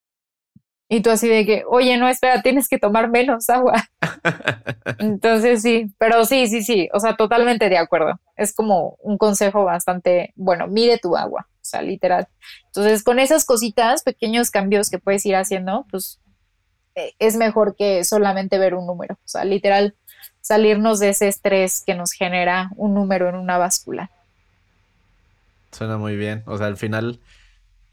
[0.90, 3.86] Y tú así de que, oye, no, espera, tienes que tomar menos agua.
[5.00, 8.20] Entonces sí, pero sí, sí, sí, o sea, totalmente de acuerdo.
[8.36, 12.28] Es como un consejo bastante, bueno, mide tu agua, o sea, literal.
[12.66, 16.20] Entonces, con esas cositas, pequeños cambios que puedes ir haciendo, pues
[16.96, 19.16] eh, es mejor que solamente ver un número.
[19.16, 19.96] O sea, literal,
[20.42, 24.12] salirnos de ese estrés que nos genera un número en una báscula.
[25.72, 26.44] Suena muy bien.
[26.48, 27.22] O sea, al final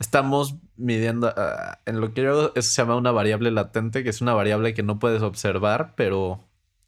[0.01, 4.21] estamos midiendo, ah, en lo que yo eso se llama una variable latente, que es
[4.21, 6.41] una variable que no puedes observar, pero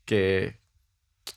[0.04, 0.58] que,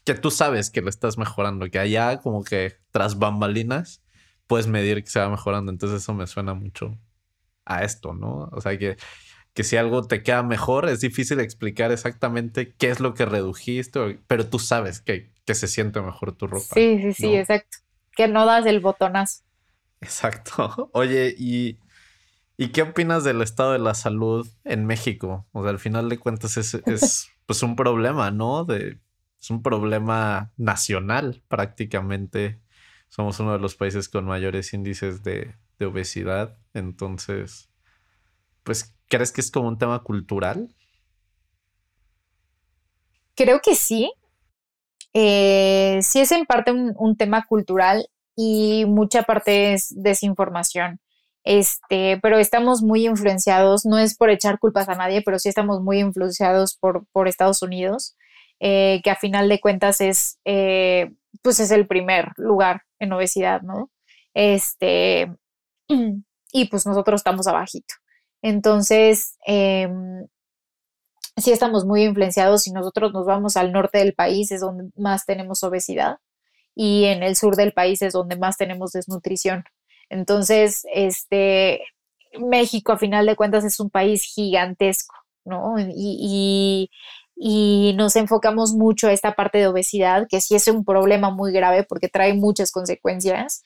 [0.05, 4.01] que tú sabes que lo estás mejorando, que allá como que tras bambalinas
[4.47, 5.71] puedes medir que se va mejorando.
[5.71, 6.97] Entonces eso me suena mucho
[7.65, 8.49] a esto, ¿no?
[8.51, 8.97] O sea, que
[9.55, 14.19] que si algo te queda mejor, es difícil explicar exactamente qué es lo que redujiste,
[14.27, 16.65] pero tú sabes que, se siente mejor tu ropa.
[16.73, 17.77] Sí, sí, sí, exacto.
[18.17, 19.43] Que no das el botonazo.
[20.01, 20.89] Exacto.
[20.93, 21.79] Oye, ¿y,
[22.57, 25.47] ¿y qué opinas del estado de la salud en México?
[25.53, 28.65] O sea, al final de cuentas es, es pues un problema, ¿no?
[28.65, 28.99] De,
[29.39, 32.59] es un problema nacional prácticamente.
[33.09, 36.57] Somos uno de los países con mayores índices de, de obesidad.
[36.73, 37.69] Entonces,
[38.63, 40.75] pues, ¿crees que es como un tema cultural?
[43.35, 44.11] Creo que sí.
[45.13, 50.99] Eh, sí es en parte un, tema cultural y mucha parte es desinformación.
[51.43, 55.79] Este, pero estamos muy influenciados, no es por echar culpas a nadie, pero sí estamos
[55.81, 58.17] muy influenciados por, por Estados Unidos,
[58.59, 61.13] eh, que a final de cuentas es, eh,
[61.43, 63.91] pues es el primer lugar en obesidad, ¿no?
[64.33, 65.33] Este,
[66.51, 67.95] y pues nosotros estamos abajito.
[68.41, 70.27] Entonces, em,
[71.37, 72.63] sí estamos muy influenciados.
[72.63, 76.17] Si nosotros nos vamos al norte del país es donde más tenemos obesidad
[76.75, 79.63] y en el sur del país es donde más tenemos desnutrición.
[80.09, 81.81] Entonces, este,
[82.39, 85.75] México, a final de cuentas, es un país gigantesco, ¿no?
[85.79, 86.89] Y, y,
[87.37, 91.83] nos enfocamos mucho a esta parte de obesidad, que sí es un problema muy grave
[91.83, 93.63] porque trae muchas consecuencias.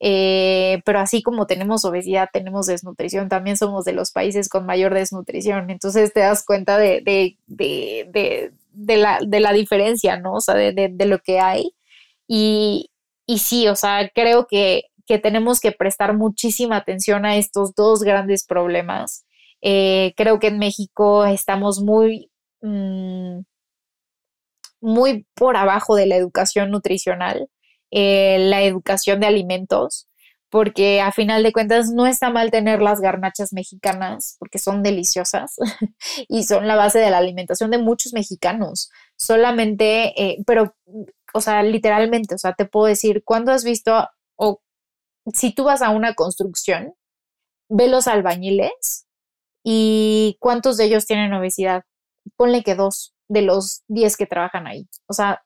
[0.00, 4.94] Eh, pero así como tenemos obesidad, tenemos desnutrición, también somos de los países con mayor
[4.94, 5.70] desnutrición.
[5.70, 10.34] Entonces te das cuenta de, de, de, de la, la, diferencia, ¿no?
[10.34, 11.74] O sea, de, lo que hay.
[12.28, 12.90] Y,
[13.26, 18.02] y sí, o sea, creo que que tenemos que prestar muchísima atención a estos dos
[18.02, 19.24] grandes problemas.
[19.62, 22.30] Eh, creo que en México estamos muy,
[22.62, 23.40] mm,
[24.80, 27.48] muy por abajo de la educación nutricional,
[27.90, 30.08] eh, la educación de alimentos,
[30.50, 35.56] porque a final de cuentas no está mal tener las garnachas mexicanas, porque son deliciosas
[36.28, 38.90] y son la base de la alimentación de muchos mexicanos.
[39.16, 40.74] Solamente, eh, pero,
[41.34, 44.62] o sea, literalmente, o sea, te puedo decir, ¿cuándo has visto o
[45.34, 46.94] si tú vas a una construcción,
[47.68, 49.06] ve los albañiles
[49.64, 51.82] y cuántos de ellos tienen obesidad.
[52.36, 54.88] Ponle que dos de los diez que trabajan ahí.
[55.06, 55.42] O sea,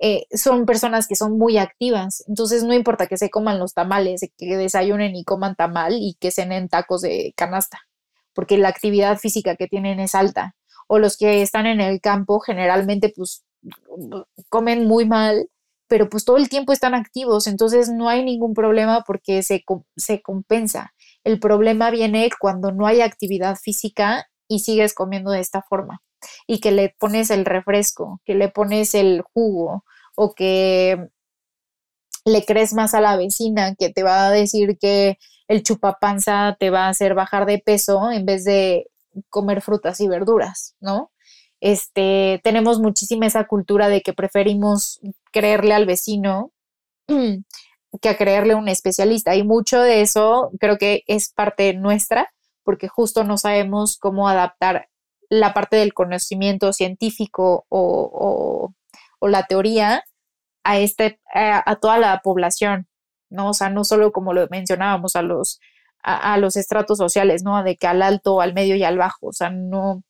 [0.00, 2.24] eh, son personas que son muy activas.
[2.28, 6.30] Entonces no importa que se coman los tamales, que desayunen y coman tamal y que
[6.30, 7.80] cenen tacos de canasta,
[8.34, 10.54] porque la actividad física que tienen es alta.
[10.88, 13.44] O los que están en el campo generalmente pues
[14.48, 15.48] comen muy mal
[15.90, 19.64] pero pues todo el tiempo están activos, entonces no hay ningún problema porque se,
[19.96, 20.94] se compensa.
[21.24, 26.02] El problema viene cuando no hay actividad física y sigues comiendo de esta forma
[26.46, 29.84] y que le pones el refresco, que le pones el jugo
[30.16, 31.08] o que
[32.24, 36.70] le crees más a la vecina que te va a decir que el chupapanza te
[36.70, 38.88] va a hacer bajar de peso en vez de
[39.28, 41.12] comer frutas y verduras, ¿no?
[41.60, 45.00] Este, tenemos muchísima esa cultura de que preferimos
[45.32, 46.52] creerle al vecino
[48.00, 49.36] que a creerle a un especialista.
[49.36, 52.32] Y mucho de eso creo que es parte nuestra,
[52.64, 54.88] porque justo no sabemos cómo adaptar
[55.28, 58.72] la parte del conocimiento científico o,
[59.22, 60.02] la teoría
[60.64, 62.88] a, este, a, toda la población,
[63.30, 63.50] ¿no?
[63.50, 65.60] O sea, no solo como lo mencionábamos a los,
[66.02, 67.62] a, a los estratos sociales, ¿no?
[67.62, 70.02] De que al alto, al medio y al bajo, o sea, no,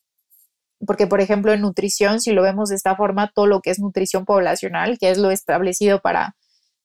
[0.86, 3.78] porque por ejemplo en nutrición, si lo vemos de esta forma, todo lo que es
[3.78, 6.36] nutrición poblacional, que es lo establecido para,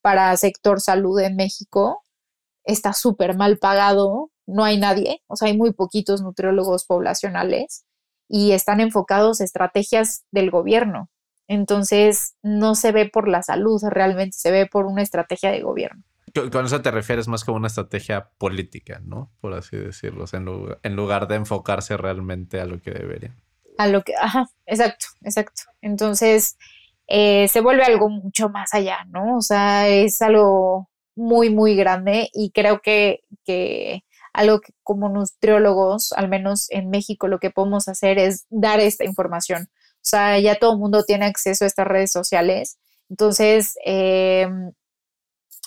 [0.01, 2.04] para sector salud en México,
[2.65, 7.86] está súper mal pagado, no hay nadie, o sea, hay muy poquitos nutriólogos poblacionales
[8.27, 11.10] y están enfocados estrategias del gobierno.
[11.47, 16.03] Entonces, no se ve por la salud, realmente se ve por una estrategia de gobierno.
[16.51, 19.31] Con eso te refieres más como una estrategia política, ¿no?
[19.39, 23.36] Por así decirlo, en, lugar, en lugar de enfocarse realmente a lo que debería
[23.77, 25.63] a lo que, ajá, exacto, exacto.
[25.81, 26.58] Entonces,
[27.08, 29.38] eh, se vuelve algo mucho más allá, ¿no?
[29.38, 34.03] O sea, es algo muy, muy grande y creo que, que
[34.35, 39.05] algo que como nutriólogos, al menos en México, lo que podemos hacer es dar esta
[39.05, 39.69] información.
[39.71, 42.77] O sea, ya todo el mundo tiene acceso a estas redes sociales.
[43.09, 44.73] Entonces, em,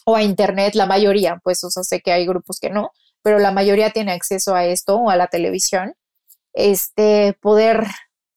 [0.05, 3.39] o a Internet, la mayoría, pues, o sea, sé que hay grupos que no, pero
[3.39, 5.95] la mayoría tiene acceso a esto o a la televisión
[6.55, 7.87] este, poder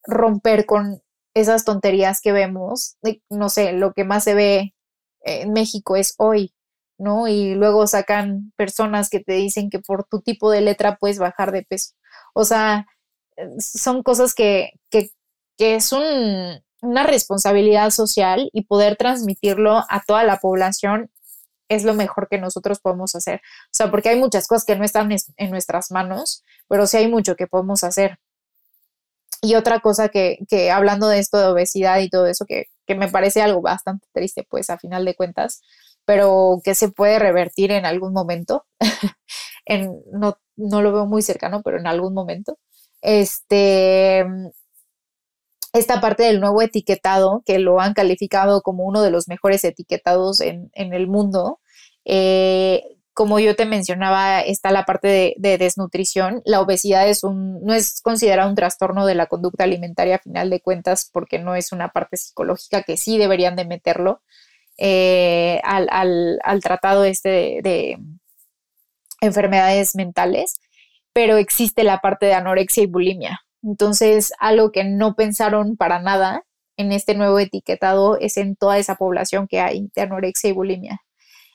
[0.04, 1.02] romper con
[1.34, 2.96] esas tonterías que vemos.
[3.30, 4.74] No sé, lo que más se ve
[5.22, 6.54] en México es hoy,
[6.98, 7.28] ¿no?
[7.28, 11.52] Y luego sacan personas que te dicen que por tu tipo de letra puedes bajar
[11.52, 11.94] de peso.
[12.34, 12.86] O sea,
[13.58, 15.10] son cosas que, que,
[15.58, 21.10] que es una responsabilidad social y poder transmitirlo a toda la población
[21.68, 23.40] es lo mejor que nosotros podemos hacer.
[23.66, 27.08] O sea, porque hay muchas cosas que no están en nuestras manos, pero sí hay
[27.08, 28.18] mucho que podemos hacer.
[29.40, 32.94] Y otra cosa que, que hablando de esto de obesidad y todo eso, que, que,
[32.94, 35.62] me parece algo bastante triste, pues a final de cuentas,
[36.04, 38.66] pero que se puede revertir en algún momento,
[39.66, 42.58] en, no, no lo veo muy cercano, pero en algún momento,
[43.02, 44.24] este,
[45.72, 50.40] esta parte del nuevo etiquetado, que lo han calificado como uno de los mejores etiquetados
[50.40, 51.60] en, en el mundo,
[52.04, 52.82] eh,
[53.14, 56.42] como yo te mencionaba, está la parte de, desnutrición.
[56.44, 60.48] La obesidad es un, no es considerado un trastorno de la conducta alimentaria a final
[60.50, 64.22] de cuentas porque no es una parte psicológica que sí deberían de meterlo
[64.78, 67.98] eh, al, tratado este de,
[69.20, 70.54] enfermedades mentales,
[71.12, 73.40] pero existe la parte de anorexia y bulimia.
[73.62, 76.42] Entonces, algo que no pensaron para nada
[76.76, 81.00] en este nuevo etiquetado es en toda esa población que hay de anorexia y bulimia.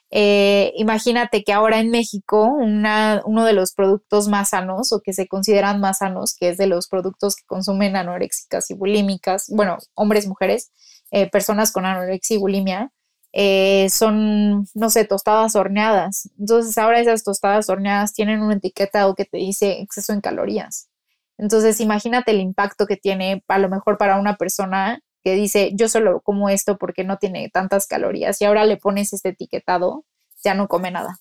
[0.09, 5.27] Eh, imagínate que ahora en México uno de los productos más sanos o que se
[5.27, 10.27] consideran más sanos, que es de los productos que consumen anoréxicas y bulímicas, bueno, hombres,
[10.27, 10.71] mujeres,
[11.11, 12.91] eh, personas con anorexia y bulimia,
[13.39, 16.27] eh, son, no sé, tostadas horneadas.
[16.39, 20.89] Entonces ahora esas tostadas horneadas tienen una etiqueta o que te dice exceso en calorías.
[21.37, 25.87] Entonces imagínate el impacto que tiene a lo mejor para una persona que dice, yo
[25.87, 30.03] solo como esto porque no tiene tantas calorías y ahora le pones este etiquetado,
[30.43, 31.19] ya no come nada.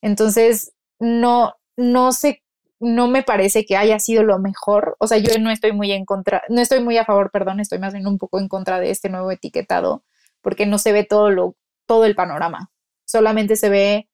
[0.00, 2.42] Entonces, no, no sé,
[2.80, 4.96] no me parece que haya sido lo mejor.
[4.98, 7.78] O sea, yo no estoy muy en contra, no estoy muy a favor, perdón, estoy
[7.78, 10.02] más bien un poco en contra de este nuevo etiquetado,
[10.42, 12.70] porque no se ve todo lo, todo el panorama.
[13.06, 14.08] Solamente se ve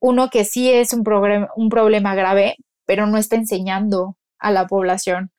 [0.00, 1.04] uno que sí es un,
[1.56, 5.32] un problema grave, pero no está enseñando a la población.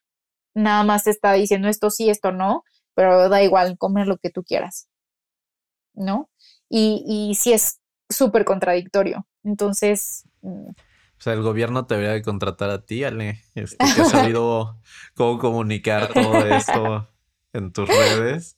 [0.53, 4.43] Nada más está diciendo esto sí, esto no, pero da igual, comer lo que tú
[4.43, 4.89] quieras.
[5.93, 6.29] ¿No?
[6.69, 7.79] Y, y sí es
[8.09, 9.25] súper contradictorio.
[9.43, 10.25] Entonces...
[10.41, 14.09] Mm, o sea, el gobierno te debería de contratar a ti, Ale, este, que has
[14.09, 14.79] sabido
[15.15, 17.09] cómo comunicar todo esto
[17.51, 18.57] en tus redes.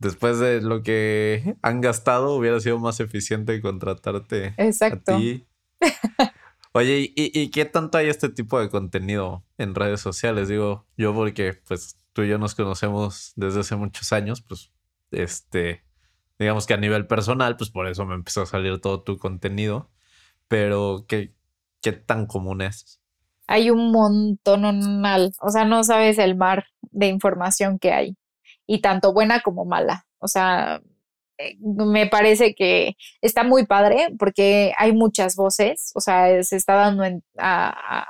[0.00, 5.14] Después de lo que han gastado, hubiera sido más eficiente contratarte Exacto.
[5.14, 5.46] a ti.
[6.72, 10.48] Oye, ¿y, ¿y, qué tanto hay este tipo de contenido en redes sociales?
[10.48, 14.72] Digo, yo porque pues tú y yo nos conocemos desde hace muchos años, pues
[15.10, 15.84] este,
[16.38, 19.90] digamos que a nivel personal, pues por eso me empezó a salir todo tu contenido,
[20.48, 21.34] pero ¿qué,
[21.82, 23.00] qué tan común es?
[23.48, 28.16] Hay un montón o sea, no sabes el mar de información que hay,
[28.70, 30.80] y tanto buena como mala, o sea,
[31.38, 36.74] eh, me parece que está muy padre porque hay muchas voces, o sea, se está
[36.74, 37.02] dando
[37.36, 38.06] a,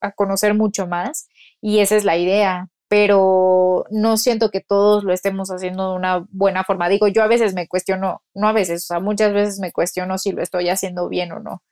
[0.00, 1.28] a, conocer mucho más
[1.60, 6.26] y esa es la idea, pero no siento que todos lo estemos haciendo de una
[6.30, 6.88] buena forma.
[6.88, 10.18] Digo, yo a veces me cuestiono, no a veces, o sea, muchas veces me cuestiono
[10.18, 11.62] si lo estoy haciendo bien o no.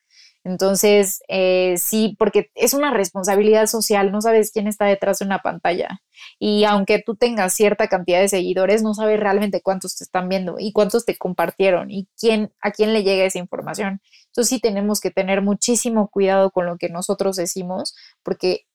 [0.44, 5.40] Entonces, eh, sí, porque es una responsabilidad social, no sabes quién está detrás de una
[5.40, 6.00] pantalla.
[6.38, 10.56] Y aunque tú tengas cierta cantidad de seguidores, no sabes realmente cuántos te están viendo
[10.58, 14.00] y cuántos te compartieron y quién, a quién le llega esa información.
[14.28, 18.66] Entonces, sí tenemos que tener muchísimo cuidado con lo que nosotros decimos, porque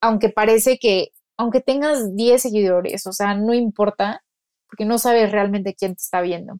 [0.00, 4.22] aunque parece que aunque tengas 10 seguidores, o sea, no importa,
[4.68, 6.58] porque no sabes realmente quién te está viendo.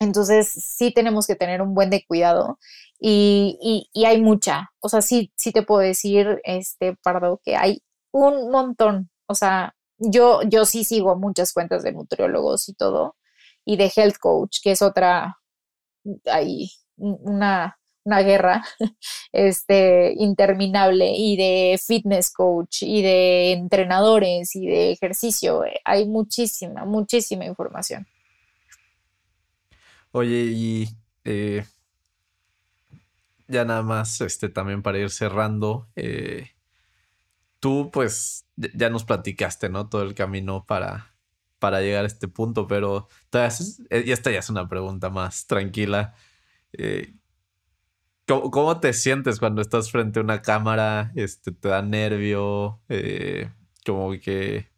[0.00, 2.58] Entonces, sí tenemos que tener un buen de cuidado
[3.00, 7.82] y, y, hay mucha, o sea, sí, sí te puedo decir, este, Pardo, que hay
[8.12, 13.16] un montón, o sea, yo, yo sí sigo muchas cuentas de nutriólogos y todo,
[13.64, 15.38] y de health coach, que es otra,
[16.26, 18.64] hay una, una guerra
[19.32, 25.62] este, interminable y de fitness coach y de entrenadores y de ejercicio.
[25.84, 28.06] Hay muchísima, muchísima información.
[30.12, 30.88] Oye, y
[31.24, 31.64] eh,
[33.46, 36.50] ya nada más, este, también para ir cerrando, eh,
[37.60, 39.88] tú pues ya nos platicaste, ¿no?
[39.88, 41.14] Todo el camino para,
[41.58, 46.14] para llegar a este punto, pero eh, y esta ya es una pregunta más tranquila.
[48.26, 51.12] ¿Cómo, te sientes cuando estás frente a una cámara?
[51.16, 52.80] Este, ¿Te da nervio?
[53.84, 54.77] Como que...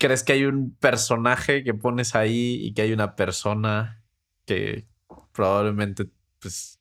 [0.00, 4.02] ¿Crees que hay un personaje que pones ahí y que hay una persona
[4.46, 4.88] que
[5.32, 6.06] probablemente
[6.40, 6.80] pues,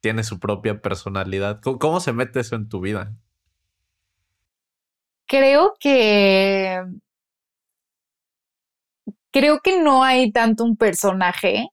[0.00, 1.60] tiene su propia personalidad?
[1.60, 3.12] ¿Cómo, se mete eso en tu vida?
[5.26, 6.82] Creo que...
[9.30, 11.68] Creo que no hay tanto un personaje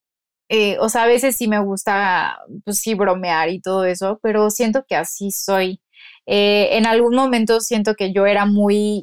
[0.54, 4.50] eh, o sea, a veces sí me gusta, pues sí, bromear y todo eso, pero
[4.50, 5.80] siento que así soy.
[6.26, 9.02] Eh, en algún momento siento que yo era muy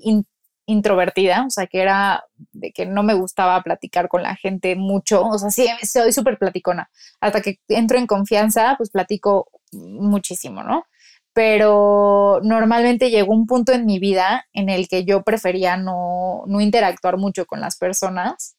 [0.69, 5.27] introvertida, o sea, que era de que no me gustaba platicar con la gente mucho,
[5.27, 6.91] o sea, sí, soy súper platicona.
[7.21, 10.85] Hasta que entro en confianza, pues platico muchísimo, ¿no?
[11.33, 16.61] Pero normalmente llegó un punto en mi vida en el que yo prefería no, no
[16.61, 18.57] interactuar mucho con las personas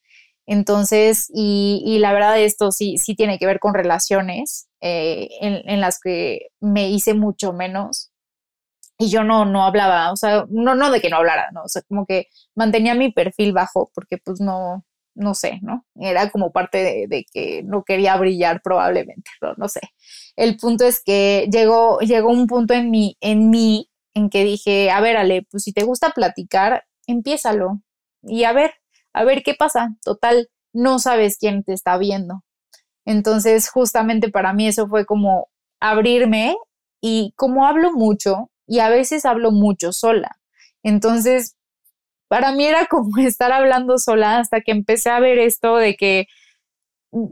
[0.51, 5.99] entonces, y, la verdad esto sí, sí tiene que ver con relaciones eh, en, las
[5.99, 8.08] que me hice mucho menos
[8.99, 11.67] y yo no, no hablaba, o sea, no, no de que no hablara, no, o
[11.69, 14.85] sea, como que mantenía mi perfil bajo porque pues no,
[15.15, 15.85] no sé, ¿no?
[15.95, 19.79] Era como parte de, que no quería brillar probablemente, no, no sé.
[20.35, 24.91] El punto es que llegó, llegó un punto en mí, en mí en que dije,
[24.91, 27.81] a ver, Ale, pues si te gusta platicar, empiézalo
[28.23, 28.73] y a ver,
[29.13, 29.95] a ver qué pasa.
[30.03, 32.43] Total, no sabes quién te está viendo.
[33.05, 35.49] Entonces, justamente para mí eso fue como
[35.79, 36.55] abrirme
[37.01, 40.39] y como hablo mucho y a veces hablo mucho sola.
[40.83, 41.57] Entonces,
[42.29, 46.27] para mí era como estar hablando sola hasta que empecé a ver esto de que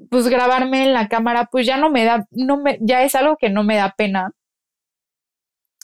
[0.09, 3.37] pues grabarme en la cámara pues ya no me da no me ya es algo
[3.37, 4.31] que no me da pena.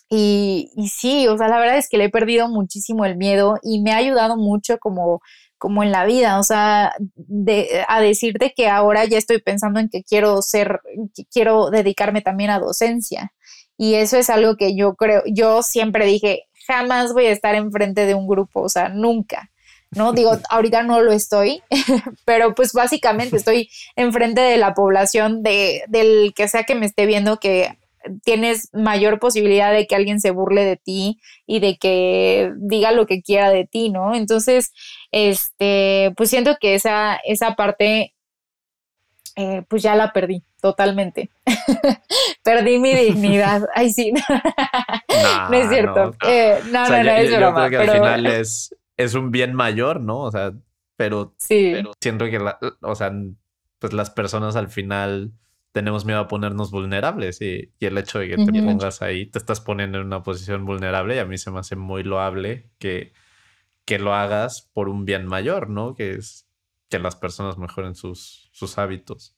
[0.10, 3.58] Y, y sí, o sea, la verdad es que le he perdido muchísimo el miedo
[3.64, 5.22] y me ha ayudado mucho como
[5.64, 9.88] como en la vida, o sea, de, a decirte que ahora ya estoy pensando en
[9.88, 10.82] que quiero ser,
[11.16, 13.32] que quiero dedicarme también a docencia.
[13.78, 18.05] Y eso es algo que yo creo, yo siempre dije, jamás voy a estar enfrente
[18.05, 19.49] de un grupo, o sea, nunca.
[19.91, 20.13] ¿no?
[20.13, 21.61] Digo, ahorita no lo estoy,
[22.26, 27.05] pero pues básicamente estoy enfrente de la población de, del que sea que me esté
[27.05, 27.78] viendo que
[28.24, 33.05] tienes mayor posibilidad de que alguien se burle de ti y de que diga lo
[33.05, 34.13] que quiera de ti, ¿no?
[34.13, 34.74] Entonces,
[35.11, 38.12] este, pues siento que esa, esa parte,
[39.36, 41.30] eh, pues ya la perdí totalmente.
[42.44, 43.68] perdí mi dignidad.
[43.74, 44.12] Ay, sí.
[45.50, 46.06] no, es cierto.
[46.22, 47.70] No, eh, no, no, es broma.
[47.70, 50.20] que al final es, es un bien mayor, ¿no?
[50.20, 50.54] O sea,
[50.96, 51.76] pero, sí.
[52.00, 52.40] siento que,
[52.82, 53.12] o sea,
[53.80, 55.32] pues las personas al final
[55.74, 59.60] tenemos miedo a ponernos vulnerables y, el hecho de que te pongas ahí, te estás
[59.60, 63.12] poniendo en una posición vulnerable y a mí se me hace muy loable que,
[63.84, 65.96] que lo hagas por un bien mayor, ¿no?
[65.96, 66.48] Que es
[66.90, 69.36] que las personas mejoren sus, sus hábitos.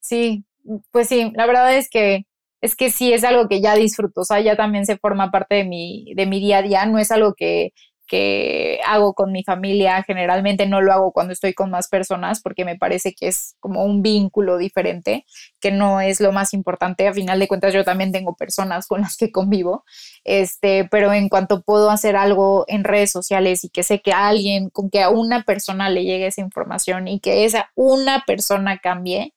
[0.00, 0.44] Sí,
[0.90, 2.26] pues sí, la verdad es que
[2.60, 5.56] es que sí es algo que ya disfruto, o sea, ya también se forma parte
[5.56, 7.74] de mi, de mi día a día, no es algo que
[8.06, 12.64] que hago con mi familia, generalmente no lo hago cuando estoy con más personas porque
[12.64, 15.24] me parece que es como un vínculo diferente,
[15.60, 17.08] que no es lo más importante.
[17.08, 19.84] A final de cuentas yo también tengo personas con las que convivo,
[20.24, 24.28] este, pero en cuanto puedo hacer algo en redes sociales y que sé que a
[24.28, 28.78] alguien, con que a una persona le llegue esa información y que esa una persona
[28.78, 29.34] cambie,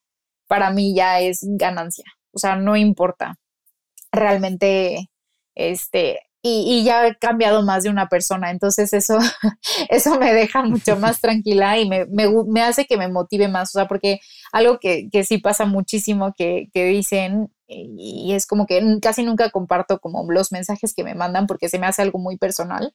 [0.48, 2.06] para mí ya es ganancia.
[2.32, 3.36] O sea, no importa.
[4.12, 5.10] Realmente
[5.56, 9.18] este, y, ya he cambiado más de una persona, entonces eso,
[9.90, 13.80] eso me deja mucho más tranquila y me, me, hace que me motive más, o
[13.80, 14.20] sea, porque
[14.52, 19.50] algo que, que sí pasa muchísimo que, que, dicen y es como que casi nunca
[19.50, 22.94] comparto como los mensajes que me mandan porque se me hace algo muy personal,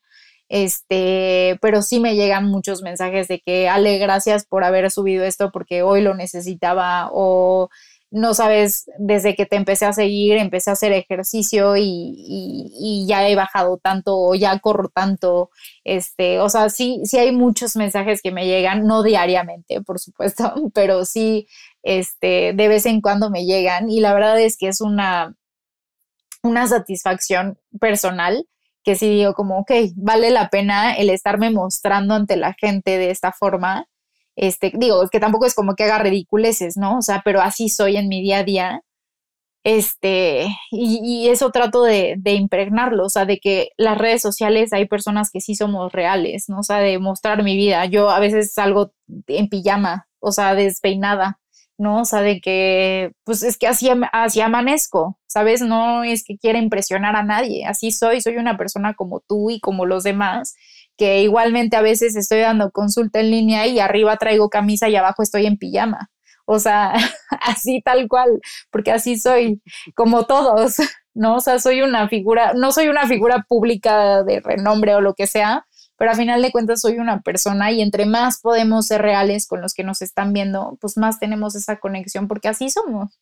[0.49, 5.51] este, pero sí me llegan muchos mensajes de que, Ale, gracias por haber subido esto
[5.51, 7.71] porque hoy lo necesitaba o
[8.13, 13.35] no sabes, desde que te empecé a seguir, empecé a hacer ejercicio y, ya he
[13.35, 15.51] bajado tanto o ya corro tanto.
[15.83, 20.55] Este, o sea, sí, sí hay muchos mensajes que me llegan, no diariamente, por supuesto,
[20.75, 21.49] pero sí,
[21.83, 25.35] este, de vez en cuando me llegan y la verdad es que es una,
[26.43, 28.47] una satisfacción personal
[28.85, 33.11] que sí digo como, ok, vale la pena el estarme mostrando ante la gente de
[33.11, 33.87] esta forma
[34.37, 36.99] este, digo, que tampoco es como que haga ridiculeces, ¿no?
[36.99, 38.83] O sea, pero así soy en mi día a día.
[39.65, 44.87] Este, y, eso trato de, de, impregnarlo, o sea, de que las redes sociales hay
[44.87, 46.61] personas que sí somos reales, ¿no?
[46.61, 47.85] O sea, de mostrar mi vida.
[47.87, 48.93] Yo a veces salgo
[49.29, 51.39] en pijama, o sea, despeinada,
[51.79, 52.01] ¿no?
[52.01, 55.63] O sea, de que, pues es que así, así amanezco, ¿sabes?
[55.63, 59.61] No es que quiera impresionar a nadie, así soy, soy una persona como tú y
[59.61, 60.55] como los demás
[60.97, 65.23] que igualmente a veces estoy dando consulta en línea y arriba traigo camisa y abajo
[65.23, 66.11] estoy en pijama.
[66.45, 66.93] O sea,
[67.41, 68.41] así tal cual,
[68.71, 69.63] porque así soy,
[69.95, 70.77] como todos,
[71.15, 71.37] ¿no?
[71.37, 75.27] O sea, soy una figura, no soy una figura pública de renombre o lo que
[75.27, 75.67] sea,
[75.97, 79.61] pero a final de cuentas soy una persona y entre más podemos ser reales con
[79.61, 83.19] los que nos están viendo, pues más tenemos esa conexión porque así somos.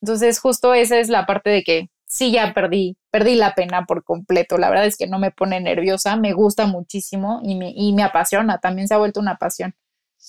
[0.00, 4.04] Entonces, justo esa es la parte de que sí ya perdí, perdí la pena por
[4.04, 4.58] completo.
[4.58, 8.02] La verdad es que no me pone nerviosa, me gusta muchísimo y me, y me
[8.02, 9.74] apasiona, también se ha vuelto una pasión.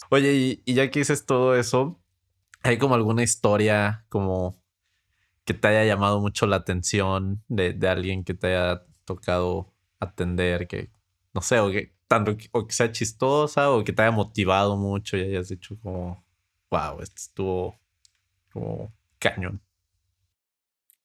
[0.09, 1.99] Oye, y, ya que dices todo eso,
[2.61, 4.63] ¿hay como alguna historia como
[5.43, 10.89] que te haya llamado mucho la atención de, alguien que te haya tocado atender, que
[11.33, 15.17] no sé, o que tanto o que sea chistosa o que te haya motivado mucho
[15.17, 16.23] y hayas dicho como,
[16.71, 17.79] wow, esto estuvo
[18.53, 19.61] como cañón.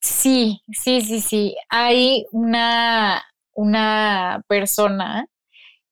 [0.08, 1.56] Sí, sí, sí, sí.
[1.68, 3.22] Hay una,
[3.54, 5.26] una persona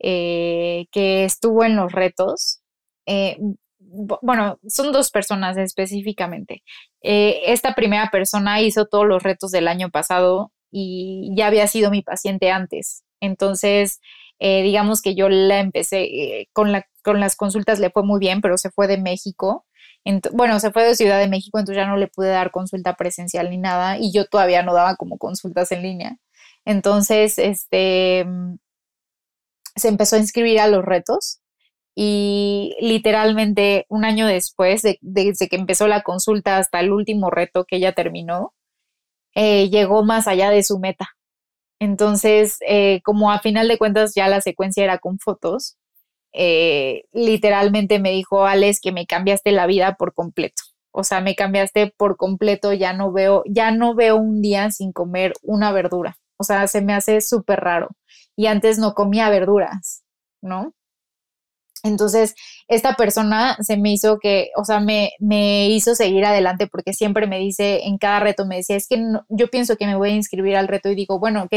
[0.00, 2.60] eh, que estuvo en los retos.
[3.06, 3.38] Eh,
[3.78, 6.62] bueno, son dos personas específicamente.
[7.02, 11.90] Eh, esta primera persona hizo todos los retos del año pasado y ya había sido
[11.90, 13.04] mi paciente antes.
[13.20, 14.00] Entonces,
[14.40, 18.58] digamos que yo la empecé, con, la, con las consultas le fue muy bien, pero
[18.58, 19.65] se fue de México
[20.32, 23.50] bueno, se fue de Ciudad de México, entonces ya no le pude dar consulta presencial
[23.50, 26.18] ni nada y yo todavía no daba como consultas en línea.
[26.64, 28.26] Entonces, este,
[29.76, 31.40] se empezó a inscribir a los retos
[31.94, 37.64] y literalmente un año después, de, desde que empezó la consulta hasta el último reto
[37.64, 38.54] que ella terminó,
[39.34, 41.08] eh, llegó más allá de su meta.
[41.80, 45.76] Entonces, eh, como a final de cuentas ya la secuencia era con fotos,
[46.36, 50.62] eh, literalmente me dijo, Alex, que me cambiaste la vida por completo.
[50.92, 54.92] O sea, me cambiaste por completo, ya no veo, ya no veo un día sin
[54.92, 56.18] comer una verdura.
[56.38, 57.88] O sea, se me hace súper raro.
[58.36, 60.04] Y antes no comía verduras,
[60.42, 60.74] ¿no?
[61.82, 62.34] Entonces,
[62.68, 67.26] esta persona se me hizo que, o sea, me, me hizo seguir adelante porque siempre
[67.26, 70.16] me dice, en cada reto me decía, es que yo pienso que me voy a
[70.16, 71.52] inscribir al reto y digo, bueno, ok,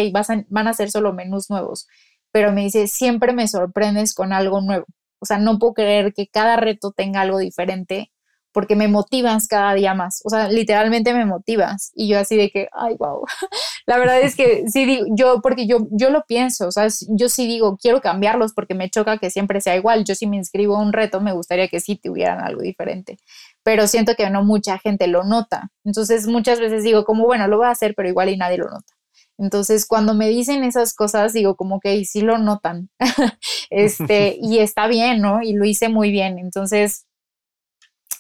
[0.50, 1.88] van a ser solo menús nuevos,
[2.32, 4.86] pero me dice, siempre me sorprendes con algo nuevo.
[5.20, 8.12] O sea, no puedo creer que cada reto tenga algo diferente
[8.52, 10.22] porque me motivas cada día más.
[10.26, 11.92] O sea, literalmente me motivas.
[11.94, 13.24] Y yo así de que, ay, wow.
[13.86, 17.30] La verdad es que sí digo, yo, porque yo, yo lo pienso, o sea, yo
[17.30, 20.04] sí digo, quiero cambiarlos porque me choca que siempre sea igual.
[20.04, 23.18] Yo si me inscribo a un reto, me gustaría que sí tuvieran algo diferente.
[23.64, 25.72] Pero siento que no mucha gente lo nota.
[25.84, 28.70] Entonces muchas veces digo, como, bueno, lo voy a hacer, pero igual y nadie lo
[28.70, 28.94] nota.
[29.40, 32.90] Entonces, cuando me dicen esas cosas, digo como que sí lo notan.
[33.70, 35.42] este, y está bien, ¿no?
[35.42, 36.40] Y lo hice muy bien.
[36.40, 37.08] Entonces,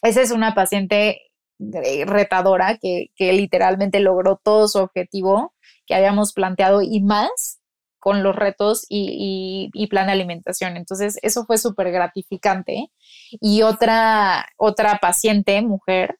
[0.01, 1.21] esa es una paciente
[1.59, 5.53] eh, retadora que, literalmente logró todo su objetivo
[5.85, 7.59] que habíamos planteado y más
[7.99, 10.77] con los retos y, plan de alimentación.
[10.77, 12.91] Entonces, eso fue súper gratificante.
[13.41, 16.18] Y otra, otra paciente, mujer,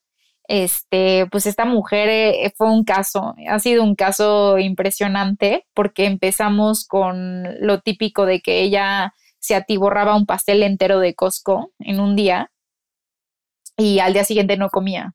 [0.50, 6.88] este, pues esta mujer eh, fue un caso, ha sido un caso impresionante porque empezamos
[6.88, 12.16] con lo típico de que ella se atiborraba un pastel entero de Costco en un
[12.16, 12.50] día
[13.76, 15.14] y al día siguiente no comía.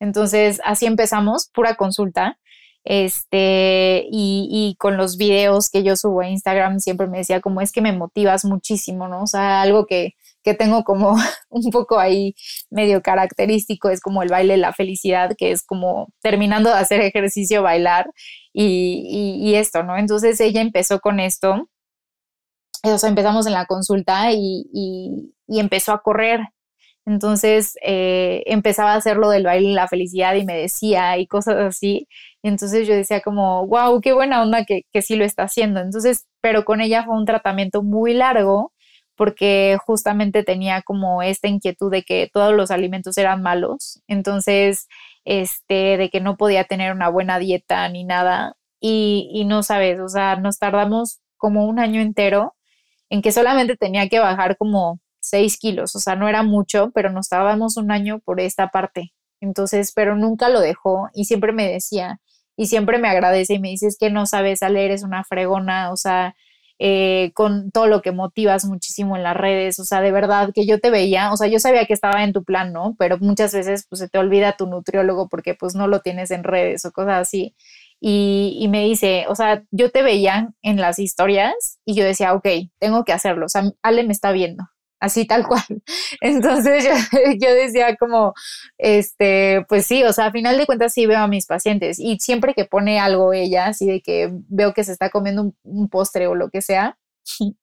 [0.00, 2.40] Entonces, así empezamos, pura consulta.
[2.82, 7.70] Este, y, con los videos que yo subo a Instagram, siempre me decía como es
[7.70, 9.22] que me motivas muchísimo, ¿no?
[9.22, 10.14] O sea, algo que,
[10.48, 11.14] que tengo como
[11.50, 12.34] un poco ahí
[12.70, 17.62] medio característico es como el baile la felicidad, que es como terminando de hacer ejercicio,
[17.62, 18.10] bailar
[18.52, 19.96] y, esto, ¿no?
[19.96, 21.68] Entonces ella empezó con esto,
[22.82, 26.40] o empezamos en la consulta y, empezó a correr
[27.06, 31.56] entonces eh, empezaba a hacer lo del baile la felicidad y me decía y cosas
[31.56, 32.06] así.
[32.42, 35.80] entonces yo decía como, wow, qué buena onda que, que sí lo está haciendo.
[35.80, 38.72] Entonces, pero con ella fue un tratamiento muy largo
[39.18, 44.00] porque justamente tenía como esta inquietud de que todos los alimentos eran malos.
[44.08, 44.88] Entonces,
[45.26, 48.56] este, de que no podía tener una buena dieta ni nada.
[48.80, 52.54] Y, y no sabes, o sea, nos tardamos como un año entero
[53.10, 57.10] en que solamente tenía que bajar como 6 kilos, o sea, no era mucho, pero
[57.10, 59.12] nos tardábamos un año por esta parte.
[59.40, 62.20] Entonces, pero nunca lo dejó y siempre me decía,
[62.56, 65.24] y siempre me agradece y me dice, es que no sabes a leer, es una
[65.24, 66.34] fregona, o sea,
[66.78, 70.66] eh, con todo lo que motivas muchísimo en las redes, o sea, de verdad que
[70.66, 72.94] yo te veía, o sea, yo sabía que estaba en tu plan, ¿no?
[72.98, 76.44] Pero muchas veces pues se te olvida tu nutriólogo porque pues no lo tienes en
[76.44, 77.54] redes o cosas así.
[78.00, 82.32] Y, y, me dice, o sea, yo te veía en las historias y yo decía,
[82.34, 82.46] ok,
[82.78, 84.64] tengo que hacerlo, o sea, Ale me está viendo,
[85.00, 85.64] así tal cual.
[86.20, 86.84] Entonces
[87.40, 88.34] yo, decía como,
[88.78, 92.18] este, pues sí, o sea, a final de cuentas sí veo a mis pacientes y
[92.18, 96.26] siempre que pone algo ella, así de que veo que se está comiendo un, postre
[96.26, 96.98] o lo que sea,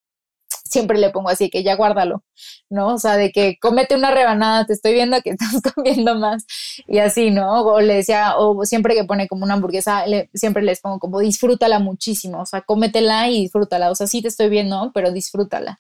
[0.66, 2.24] siempre le pongo así que ya guárdalo,
[2.70, 2.96] ¿no?
[2.96, 6.46] O sea, de que cómete una rebanada, te estoy viendo que estás comiendo más
[6.88, 7.62] y así, ¿no?
[7.64, 11.80] O le decía, o siempre que pone como una hamburguesa, siempre les pongo como disfrútala
[11.80, 15.80] muchísimo, o sea, cómetela y disfrútala, o sea, sí te estoy viendo, pero disfrútala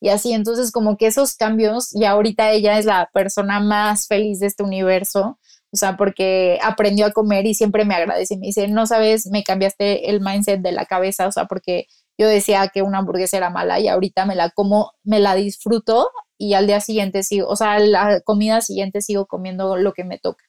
[0.00, 0.32] y así.
[0.32, 4.62] Entonces, como que esos cambios, y ahorita ella es la persona más feliz de este
[4.62, 5.38] universo,
[5.72, 9.26] o sea, porque aprendió a comer y siempre me agradece y me dice, no sabes,
[9.26, 11.86] me cambiaste el mindset de la cabeza, o sea, porque
[12.18, 16.10] yo decía que una hamburguesa era mala y ahorita me la como, me la disfruto
[16.38, 20.18] y al día siguiente sigo, o sea, la comida siguiente sigo comiendo lo que me
[20.18, 20.44] toca.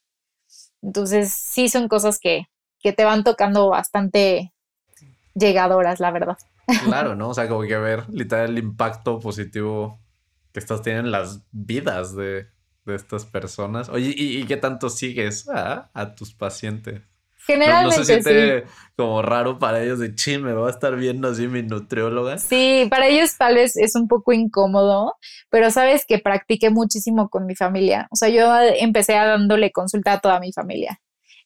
[0.82, 2.48] Entonces, sí son cosas que,
[2.80, 4.54] que te van tocando bastante
[5.34, 6.38] llegadoras, la verdad.
[6.84, 7.30] Claro, ¿no?
[7.30, 10.00] O sea, como que ver literal el impacto positivo
[10.52, 12.48] que estas tienen las vidas de,
[12.86, 13.90] estas personas.
[13.90, 17.02] Oye, ¿y, qué tanto sigues a, tus pacientes?
[17.36, 17.98] Generalmente.
[17.98, 18.64] No, se siente
[18.96, 22.38] como raro para ellos de ching, me va a estar viendo así mi nutrióloga.
[22.38, 25.16] Sí, para ellos tal vez es un poco incómodo,
[25.50, 28.08] pero sabes que practiqué muchísimo con mi familia.
[28.12, 31.00] O sea, yo empecé a dándole consulta a toda mi familia.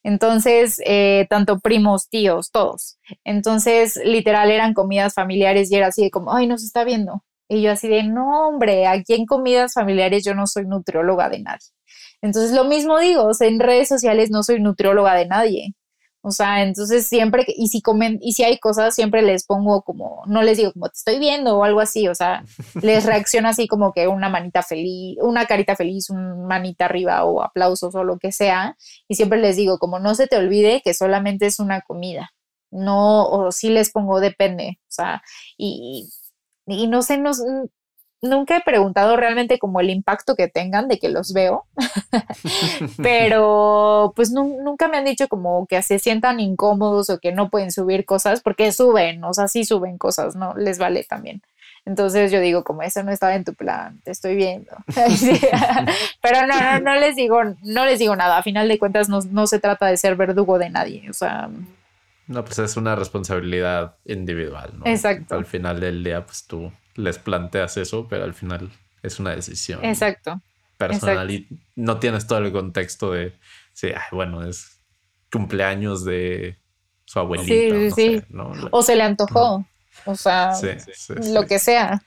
[0.04, 2.98] Entonces, eh, tanto primos, tíos, todos.
[3.24, 7.24] Entonces, literal, eran comidas familiares y era así de como, ay, nos está viendo.
[7.48, 11.40] Y yo así de, no, hombre, aquí en comidas familiares yo no soy nutrióloga de
[11.40, 11.68] nadie.
[12.22, 15.74] Entonces, lo mismo digo, en redes sociales no soy nutrióloga de nadie.
[16.24, 20.22] O sea, entonces siempre, y si comen, y si hay cosas, siempre les pongo como,
[20.26, 22.44] no les digo como te estoy viendo o algo así, o sea,
[22.80, 27.42] les reacciona así como que una manita feliz, una carita feliz, un manita arriba o
[27.42, 28.76] aplausos o lo que sea,
[29.08, 32.30] y siempre les digo como no se te olvide que solamente es una comida,
[32.70, 35.22] no, o sí les pongo depende, o sea,
[35.58, 36.08] y,
[36.66, 37.32] y no sé, no,
[38.22, 41.66] nunca he preguntado realmente como el impacto que tengan de que los veo,
[43.02, 47.72] pero pues nunca me han dicho como que se sientan incómodos o que no pueden
[47.72, 50.54] subir cosas, porque suben, o sea, sí suben cosas, ¿no?
[50.54, 51.42] Les vale también.
[51.84, 54.70] Entonces yo digo, como eso no estaba en tu plan, te estoy viendo.
[56.22, 58.38] Pero no, no, no les digo, no les digo nada.
[58.38, 61.10] A final de cuentas no, no se trata de ser verdugo de nadie.
[61.10, 61.50] O sea.
[62.28, 64.86] No, pues es una responsabilidad individual, ¿no?
[64.86, 65.34] Exacto.
[65.34, 68.70] Al final del día, pues tú les planteas eso, pero al final
[69.02, 69.84] es una decisión.
[69.84, 70.40] Exacto.
[70.78, 73.34] Personal y no tienes todo el contexto de,
[73.72, 74.80] sí, bueno, es
[75.30, 76.58] cumpleaños de
[77.04, 77.94] su abuelita.
[77.94, 78.22] Sí, sí,
[78.70, 79.64] O se le antojó.
[80.04, 80.52] O sea,
[81.32, 82.02] lo que sea.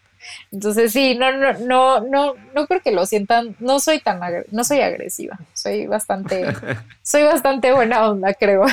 [0.51, 4.19] Entonces sí, no, no, no, no, no creo que lo sientan, no soy tan
[4.51, 6.45] no soy agresiva, soy bastante,
[7.03, 8.65] soy bastante buena onda, creo.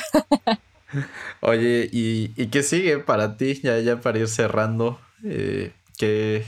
[1.41, 3.61] Oye, ¿y, qué sigue para ti?
[3.63, 6.45] Ya, ya para ir cerrando, eh, ¿qué,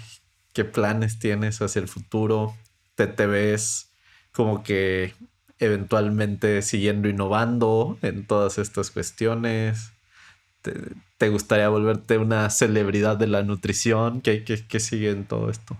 [0.52, 2.54] ¿qué, planes tienes hacia el futuro?
[2.94, 3.90] ¿Te, te ves
[4.32, 5.14] como que
[5.58, 9.92] eventualmente siguiendo innovando en todas estas cuestiones?
[11.18, 14.20] ¿Te, gustaría volverte una celebridad de la nutrición?
[14.20, 15.76] ¿Qué, qué, sigue en todo esto?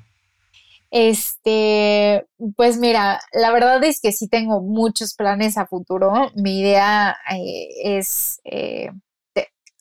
[0.91, 6.31] Este, pues mira, la verdad es que sí tengo muchos planes a futuro.
[6.35, 8.91] Mi idea eh, es eh,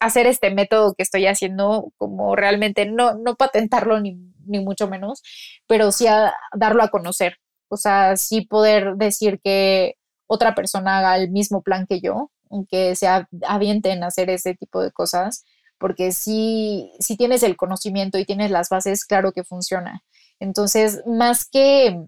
[0.04, 5.22] hacer este método que estoy haciendo, como realmente no, no patentarlo ni, ni mucho menos,
[5.68, 6.06] pero sí
[6.54, 7.38] darlo a conocer.
[7.70, 9.96] O sea, sí poder decir que
[10.28, 12.32] otra persona haga el mismo plan que yo,
[12.70, 13.08] que se
[13.48, 15.44] avienten a hacer ese tipo de cosas,
[15.80, 20.04] porque si, si tienes el conocimiento y tienes las bases, claro que funciona.
[20.40, 22.00] Entonces, más que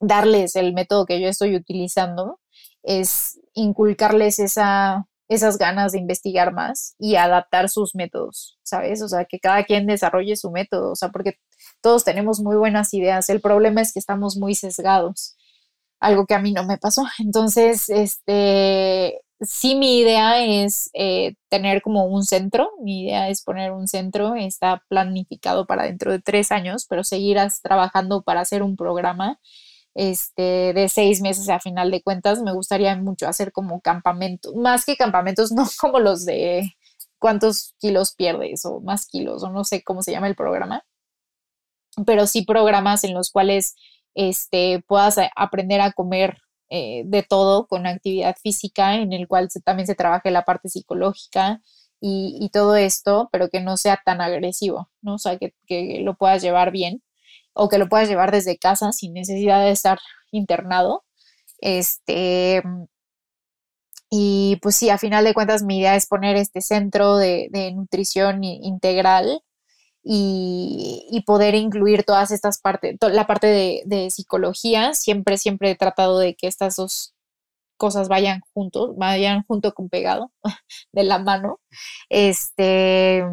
[0.00, 2.40] darles el método que yo estoy utilizando,
[2.82, 9.00] es inculcarles esa, esas ganas de investigar más y adaptar sus métodos, ¿sabes?
[9.00, 11.38] O sea, que cada quien desarrolle su método, o sea, porque
[11.80, 13.28] todos tenemos muy buenas ideas.
[13.28, 15.36] El problema es que estamos muy sesgados,
[16.00, 17.04] algo que a mí no me pasó.
[17.20, 23.70] Entonces, este, sí mi idea es eh, tener como un centro, mi idea es poner
[23.70, 28.74] un centro, está planificado para dentro de tres años, pero seguirás trabajando para hacer un
[28.74, 29.38] programa
[30.00, 32.40] este, de seis meses a final de cuentas.
[32.40, 36.72] Me gustaría mucho hacer como campamentos, más que campamentos, no como los de
[37.18, 40.84] cuántos kilos pierdes o más kilos o no sé cómo se llama el programa,
[42.06, 43.74] pero sí programas en los cuales
[44.14, 46.38] este, puedas aprender a comer
[46.70, 51.60] eh, de todo con actividad física, en el cual también se trabaje la parte psicológica
[52.00, 55.16] y, todo esto, pero que no sea tan agresivo, ¿no?
[55.16, 55.52] O sea, que,
[56.02, 57.02] lo puedas llevar bien
[57.54, 59.98] o que lo puedas llevar desde casa sin necesidad de estar
[60.32, 61.04] internado.
[61.60, 62.62] Este,
[64.10, 67.72] y pues sí, a final de cuentas mi idea es poner este centro de, de
[67.72, 69.42] nutrición integral
[70.02, 76.34] y, poder incluir todas estas partes, la parte de, psicología, siempre, siempre he tratado de
[76.34, 77.14] que estas dos
[77.76, 80.32] cosas vayan juntos, vayan junto con pegado
[80.92, 81.60] de la mano.
[82.10, 83.24] Este,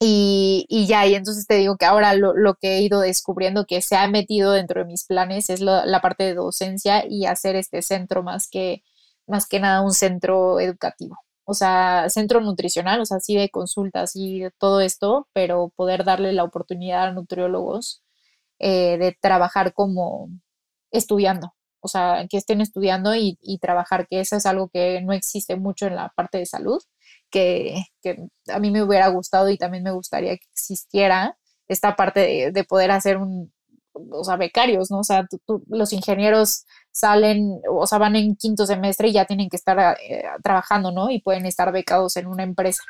[0.00, 3.96] y, ya, y entonces te digo que ahora lo, que he ido descubriendo que se
[3.96, 8.22] ha metido dentro de mis planes es la parte de docencia y hacer este centro
[8.22, 8.82] más que,
[9.26, 11.16] más que nada un centro educativo.
[11.44, 16.04] O sea, centro nutricional, o sea, sí de consultas y de todo esto, pero poder
[16.04, 18.02] darle la oportunidad a nutriólogos
[18.58, 20.30] eh, de trabajar como
[20.90, 25.56] estudiando, o sea, que estén estudiando y, trabajar, que eso es algo que no existe
[25.56, 26.82] mucho en la parte de salud,
[27.34, 27.84] que,
[28.48, 32.90] a mí me hubiera gustado y también me gustaría que existiera esta parte de poder
[32.90, 33.52] hacer un,
[34.10, 34.98] o sea, becarios, ¿no?
[34.98, 35.26] O sea,
[35.68, 40.24] los ingenieros salen, o sea, van en quinto semestre y ya tienen que estar eh,
[40.42, 41.10] trabajando, ¿no?
[41.10, 42.82] Y pueden estar becados en una empresa.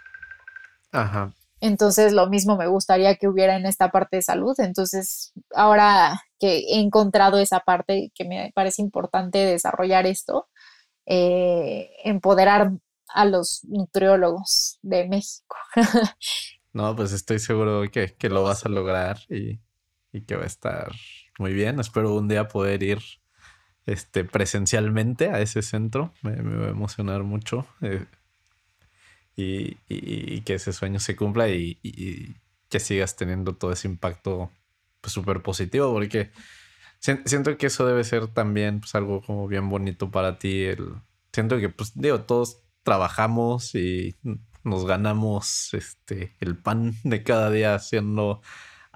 [0.93, 1.33] Ajá.
[1.61, 4.55] Entonces, lo mismo me gustaría que hubiera en esta parte de salud.
[4.59, 10.49] Entonces, ahora que he encontrado esa parte que me parece importante desarrollar esto,
[11.07, 12.73] eh, empoderar
[13.09, 15.57] a los nutriólogos de México.
[16.73, 19.61] no, pues estoy seguro que, que lo vas a lograr y
[20.15, 20.93] y que va a estar
[21.39, 21.81] muy bien.
[21.81, 23.01] Espero un día poder ir
[23.85, 26.15] este, presencialmente a ese centro.
[26.23, 27.67] Me, va a emocionar mucho.
[27.83, 28.07] Eh,
[29.37, 32.37] y, que ese sueño se cumpla y,
[32.69, 34.51] que sigas teniendo todo ese impacto
[35.03, 36.31] súper pues, positivo porque
[37.01, 40.63] siento que eso debe ser también pues, algo como bien bonito para ti.
[40.63, 40.95] El,
[41.33, 44.17] siento que, pues digo, todos trabajamos y
[44.63, 48.41] nos ganamos este, el pan de cada día haciendo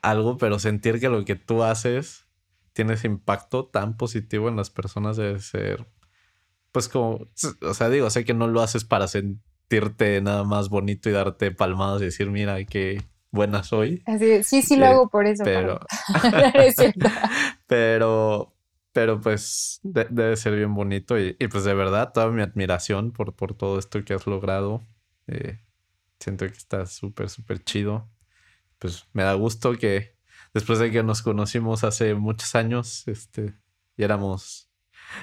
[0.03, 2.27] algo, pero sentir que lo que tú haces
[2.73, 5.87] tiene ese impacto tan positivo en las personas debe ser,
[6.71, 7.27] pues como,
[7.63, 11.51] o sea, digo, sé que no lo haces para sentirte nada más bonito y darte
[11.51, 14.03] palmadas y decir, mira, qué buena soy.
[14.07, 15.45] Así, sí, sí, lo hago por eso.
[15.45, 15.81] Pero,
[17.67, 18.58] pero, pero
[19.23, 23.79] pues debe ser bien bonito y, pues de verdad toda mi admiración por, por todo
[23.79, 24.83] esto que has logrado.
[25.27, 25.59] Eh,
[26.21, 28.09] siento que está súper, súper chido
[28.79, 30.15] pues me da gusto que
[30.55, 33.55] después de que nos conocimos hace muchos años, este,
[33.97, 34.71] y éramos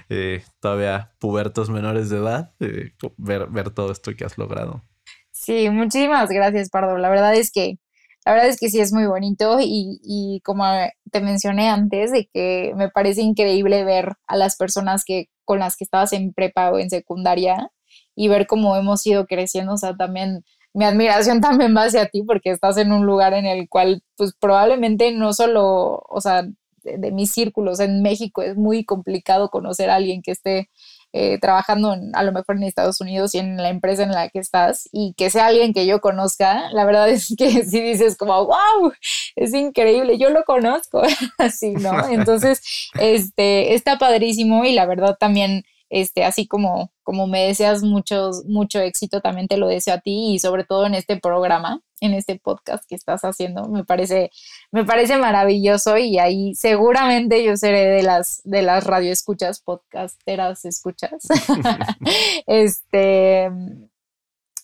[0.09, 4.83] eh, todavía pubertos menores de edad, eh, ver, ver todo esto que has logrado.
[5.31, 6.97] Sí, muchísimas gracias, Pardo.
[6.97, 7.77] La verdad es que,
[8.25, 10.65] la verdad es que sí es muy bonito y, y como
[11.11, 15.75] te mencioné antes, de que me parece increíble ver a las personas que, con las
[15.77, 17.71] que estabas en prepa o en secundaria
[18.15, 22.23] y ver cómo hemos ido creciendo, o sea, también mi admiración también va hacia ti
[22.23, 26.47] porque estás en un lugar en el cual pues probablemente no solo, o sea,
[26.83, 30.69] de, mis círculos en México es muy complicado conocer a alguien que esté
[31.17, 34.39] eh, trabajando a lo mejor en Estados Unidos y en la empresa en la que
[34.39, 38.45] estás y que sea alguien que yo conozca, la verdad es que si dices como,
[38.45, 38.91] wow,
[39.37, 41.03] es increíble, yo lo conozco,
[41.37, 42.09] así, ¿no?
[42.09, 42.61] Entonces,
[42.99, 48.81] este, está padrísimo y la verdad también este, así como, como me deseas mucho, mucho
[48.81, 52.37] éxito, también te lo deseo a ti y sobre todo en este programa, en este
[52.37, 54.31] podcast que estás haciendo, me parece,
[54.75, 61.13] me parece maravilloso y ahí seguramente yo seré de las, de las radioescuchas, podcasteras escuchas.
[62.45, 63.49] este,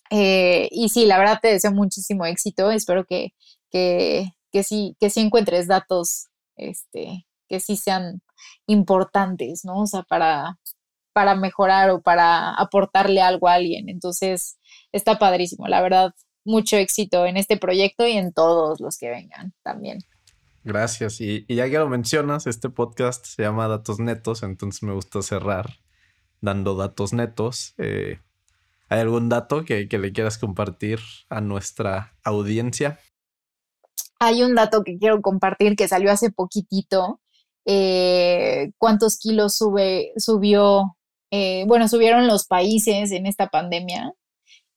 [0.09, 3.29] eh, y sí, la verdad te deseo muchísimo éxito, espero que,
[3.69, 8.21] que, que sí, que sí encuentres datos, este, que sí sean
[8.67, 9.79] importantes, ¿no?
[9.79, 10.59] O sea, para,
[11.13, 13.87] para mejorar o para aportarle algo a alguien.
[13.87, 14.59] Entonces,
[14.91, 16.13] está padrísimo, la verdad,
[16.43, 19.99] mucho éxito en este proyecto y en todos los que vengan también.
[20.63, 21.21] Gracias.
[21.21, 25.77] Y, ya que lo mencionas, este podcast se llama Datos Netos, entonces me gusta cerrar
[26.39, 27.73] dando datos netos.
[27.77, 28.19] Eh,
[28.89, 32.99] ¿Hay algún dato que, le quieras compartir a nuestra audiencia?
[34.19, 37.21] Hay un dato que quiero compartir que salió hace poquitito.
[37.65, 40.97] Eh, ¿Cuántos kilos sube, subió
[41.31, 44.11] eh, bueno, subieron los países en esta pandemia,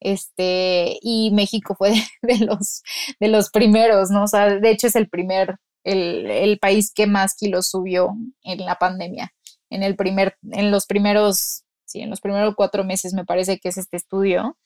[0.01, 1.93] este, y México fue
[2.23, 2.83] de, los,
[3.21, 4.25] de los primeros, ¿no?
[4.25, 8.11] O sea, de hecho es el primer, el, país que más kilos subió
[8.43, 9.33] en la pandemia.
[9.71, 13.71] En el primer, en los primeros, sí, en los primeros cuatro meses me parece que
[13.71, 14.57] es este estudio,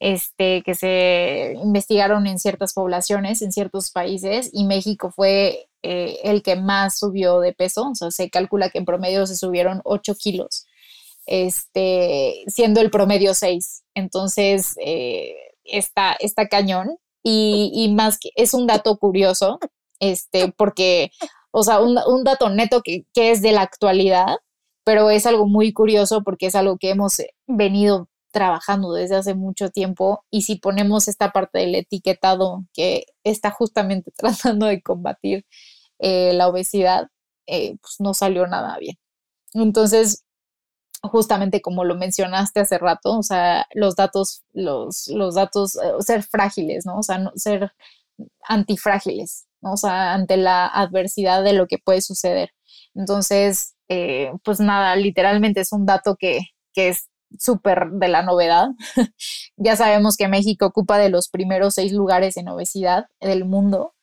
[0.00, 6.42] este, que se investigaron en ciertas poblaciones, en ciertos países, y México fue eh, el
[6.42, 10.14] que más subió de peso, o sea, se calcula que en promedio se subieron 8
[10.18, 10.65] kilos
[11.26, 13.84] este, siendo el promedio 6.
[13.94, 16.16] Entonces, eh, está,
[16.50, 16.96] cañón.
[17.22, 19.58] Y, más que es un dato curioso,
[19.98, 21.10] este, porque,
[21.50, 24.36] o sea, un, dato neto que, que, es de la actualidad,
[24.84, 27.16] pero es algo muy curioso porque es algo que hemos
[27.48, 33.50] venido trabajando desde hace mucho tiempo y si ponemos esta parte del etiquetado que está
[33.50, 35.46] justamente tratando de combatir
[35.98, 37.08] eh, la obesidad,
[37.46, 38.96] eh, pues no salió nada bien.
[39.54, 40.25] Entonces,
[41.02, 46.22] justamente como lo mencionaste hace rato, o sea, los datos, los, los datos, eh, ser
[46.22, 46.98] frágiles, ¿no?
[46.98, 47.72] O sea, no, ser
[48.48, 49.72] antifrágiles, ¿no?
[49.74, 52.50] O sea, ante la adversidad de lo que puede suceder.
[52.94, 56.40] Entonces, eh, pues nada, literalmente es un dato que,
[56.72, 58.68] que es súper de la novedad.
[59.56, 63.94] ya sabemos que México ocupa de los primeros seis lugares en obesidad del mundo.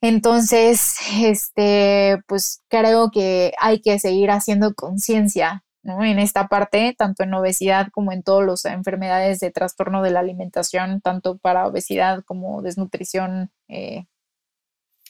[0.00, 7.34] Entonces, este, pues creo que hay que seguir haciendo conciencia en esta parte, tanto en
[7.34, 12.62] obesidad como en todas las enfermedades de trastorno de la alimentación, tanto para obesidad como
[12.62, 14.04] desnutrición, eh,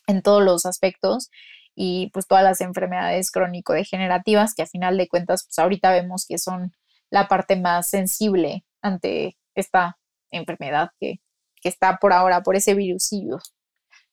[0.08, 1.30] en todos los aspectos
[1.76, 6.38] y pues todas las enfermedades crónico-degenerativas que a final de cuentas pues ahorita vemos que
[6.38, 6.72] son
[7.10, 9.98] la parte más sensible ante esta
[10.32, 11.20] enfermedad que,
[11.62, 13.38] está por ahora, por ese virusillo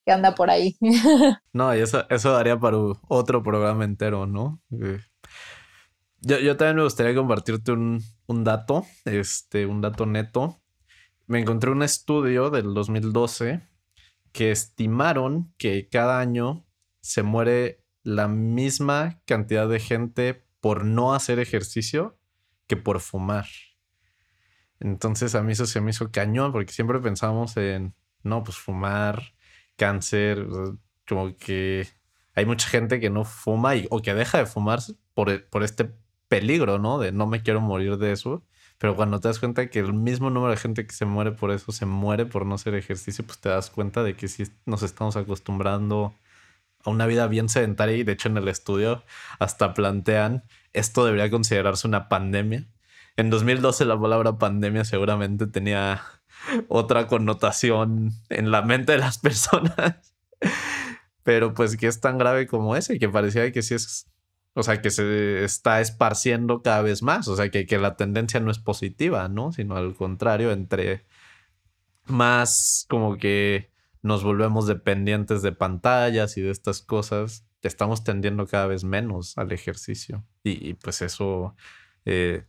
[0.05, 0.75] que anda por ahí.
[1.53, 2.75] No, y eso, eso daría para
[3.07, 4.59] otro programa entero, ¿no?
[6.27, 8.03] Eh, yo, también me gustaría compartirte un,
[8.43, 10.61] dato, este, un dato neto.
[11.27, 13.61] Me encontré un estudio del 2012
[14.31, 16.65] que estimaron que cada año
[17.01, 22.17] se muere la misma cantidad de gente por no hacer ejercicio
[22.67, 23.45] que por fumar.
[24.79, 29.33] Entonces a mí eso se me hizo cañón porque siempre pensamos en, no, pues fumar,
[29.77, 30.45] cáncer,
[31.07, 31.87] como que
[32.33, 34.79] hay mucha gente que no fuma o que deja de fumar
[35.13, 35.93] por, por este
[36.39, 36.99] peligro, ¿no?
[36.99, 38.43] De no me quiero morir de eso.
[38.77, 41.51] Pero cuando te das cuenta que el mismo número de gente que se muere por
[41.51, 44.83] eso se muere por no hacer ejercicio, pues te das cuenta de que sí nos
[44.83, 46.13] estamos acostumbrando
[46.83, 49.03] a una vida bien sedentaria y de hecho en el estudio
[49.39, 52.65] hasta plantean esto debería considerarse una pandemia.
[53.15, 56.01] En 2012 la palabra pandemia seguramente tenía
[56.67, 60.13] otra connotación en la mente de las personas.
[61.23, 64.07] Pero pues que es tan grave como ese, que parecía que sí es
[64.55, 67.27] o sea, que se está esparciendo cada vez más.
[67.27, 69.51] O sea, que, que la tendencia no es positiva, ¿no?
[69.51, 71.05] Sino al contrario, entre
[72.05, 78.67] más como que nos volvemos dependientes de pantallas y de estas cosas, estamos tendiendo cada
[78.67, 80.23] vez menos al ejercicio.
[80.43, 81.55] Y, pues eso,
[82.05, 82.45] eh,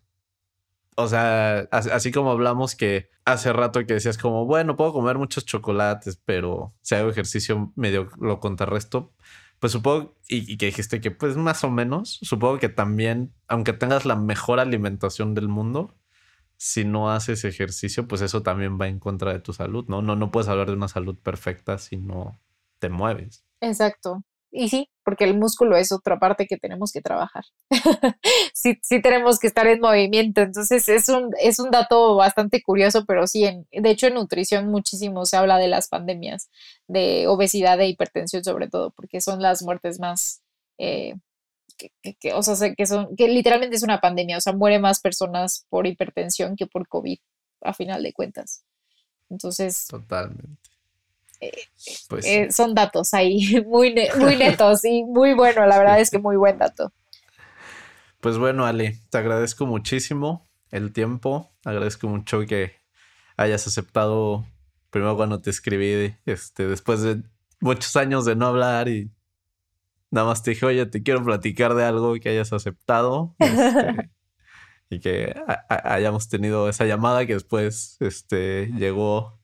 [0.96, 5.44] o sea, así, como hablamos que hace rato que decías como, bueno, puedo comer muchos
[5.44, 9.12] chocolates, pero si hago ejercicio medio lo contrarresto,
[9.58, 14.04] pues supongo, y, que dijiste que pues más o menos, supongo que también, aunque tengas
[14.04, 15.94] la mejor alimentación del mundo,
[16.58, 20.02] si no haces ejercicio, pues eso también va en contra de tu salud, ¿no?
[20.02, 22.40] No, no puedes hablar de una salud perfecta si no
[22.78, 23.44] te mueves.
[23.60, 24.22] Exacto.
[24.50, 27.44] Y sí, porque el músculo es otra parte que tenemos que trabajar.
[28.54, 30.40] sí, sí tenemos que estar en movimiento.
[30.40, 34.68] Entonces es un, es un dato bastante curioso, pero sí, en, de hecho en nutrición
[34.68, 36.50] muchísimo se habla de las pandemias,
[36.86, 40.42] de obesidad e hipertensión sobre todo, porque son las muertes más...
[40.78, 41.14] Eh,
[41.76, 45.66] que, o sea, que son, que literalmente es una pandemia, o sea, muere más personas
[45.68, 47.18] por hipertensión que por COVID,
[47.60, 48.64] a final de cuentas.
[49.28, 49.86] Entonces.
[49.86, 50.70] Totalmente.
[51.40, 51.52] Eh,
[52.08, 56.18] pues eh, son datos ahí muy, muy netos y muy bueno, la verdad es que
[56.18, 56.92] muy buen dato.
[58.20, 62.72] Pues bueno, Ale, te agradezco muchísimo el tiempo, agradezco mucho que
[63.36, 64.44] hayas aceptado,
[64.90, 67.22] primero cuando te escribí, este, después de
[67.60, 69.10] muchos años de no hablar y
[70.10, 73.34] nada más te dije, oye, te quiero platicar de algo que hayas aceptado.
[73.38, 74.10] Este,
[74.90, 75.34] y que
[75.68, 79.35] hayamos tenido esa llamada que después este, llegó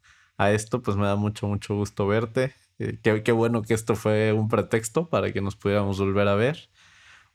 [0.44, 2.54] a esto, pues me da mucho, mucho gusto verte.
[2.78, 6.68] Eh, qué, bueno que esto fue un pretexto para que nos pudiéramos volver a ver.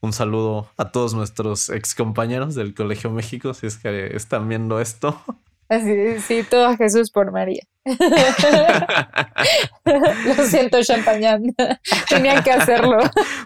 [0.02, 4.80] Un saludo a todos nuestros ex compañeros del Colegio México, si es que están viendo
[4.80, 5.22] esto.
[5.70, 7.62] Así, sí, todo a Jesús por María.
[9.86, 11.44] Lo siento, champañán.
[12.10, 12.98] Tenían que hacerlo.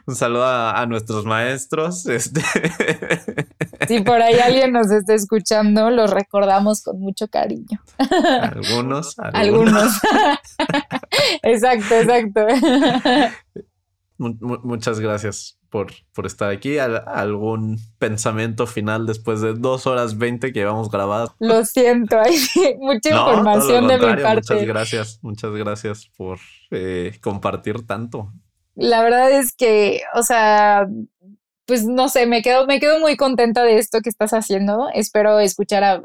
[0.05, 2.05] Un saludo a, nuestros maestros.
[2.07, 2.41] Este.
[3.88, 7.82] Si por ahí alguien nos está escuchando, los recordamos con mucho cariño.
[8.41, 9.17] Algunos.
[9.17, 9.99] Algunos.
[11.41, 12.45] exacto, exacto.
[14.17, 16.78] muchas gracias por, por estar aquí.
[16.78, 21.32] ¿Algún pensamiento final después de dos horas veinte que llevamos grabadas?
[21.39, 22.36] Lo siento, hay
[22.80, 24.53] mucha información de mi parte.
[24.53, 26.38] Muchas gracias, muchas gracias por
[26.69, 28.32] eh, compartir tanto.
[28.76, 30.88] La verdad es que, o sea,
[31.65, 34.89] pues no sé, me quedo, me quedo muy contenta de esto que estás haciendo.
[34.93, 36.01] Espero escuchar a,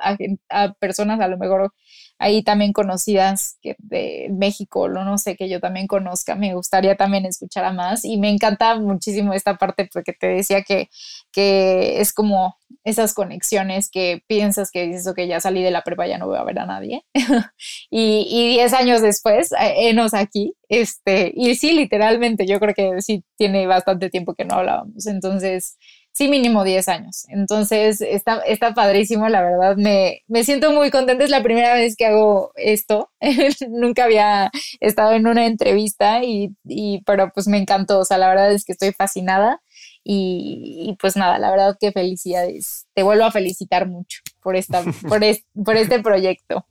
[0.48, 1.72] a personas a lo mejor
[2.18, 6.96] ahí también conocidas que de México, lo no sé, que yo también conozca, me gustaría
[6.96, 10.88] también escuchar a más y me encanta muchísimo esta parte porque te decía que,
[11.32, 16.06] que es como esas conexiones que piensas que dices, que ya salí de la prepa,
[16.06, 17.04] ya no voy a ver a nadie.
[17.90, 23.02] y, y diez años después, eh, enos aquí, este, y sí, literalmente, yo creo que
[23.02, 25.76] sí tiene bastante tiempo que no hablábamos, entonces
[26.16, 27.26] sí mínimo 10 años.
[27.28, 31.94] Entonces está, está padrísimo, la verdad, me, me siento muy contenta, es la primera vez
[31.94, 33.10] que hago esto,
[33.68, 34.50] nunca había
[34.80, 38.64] estado en una entrevista y, y, pero pues me encantó, o sea, la verdad es
[38.64, 39.60] que estoy fascinada
[40.02, 45.20] y, pues nada, la verdad que felicidades, te vuelvo a felicitar mucho por, esta, por,
[45.64, 46.64] por este proyecto.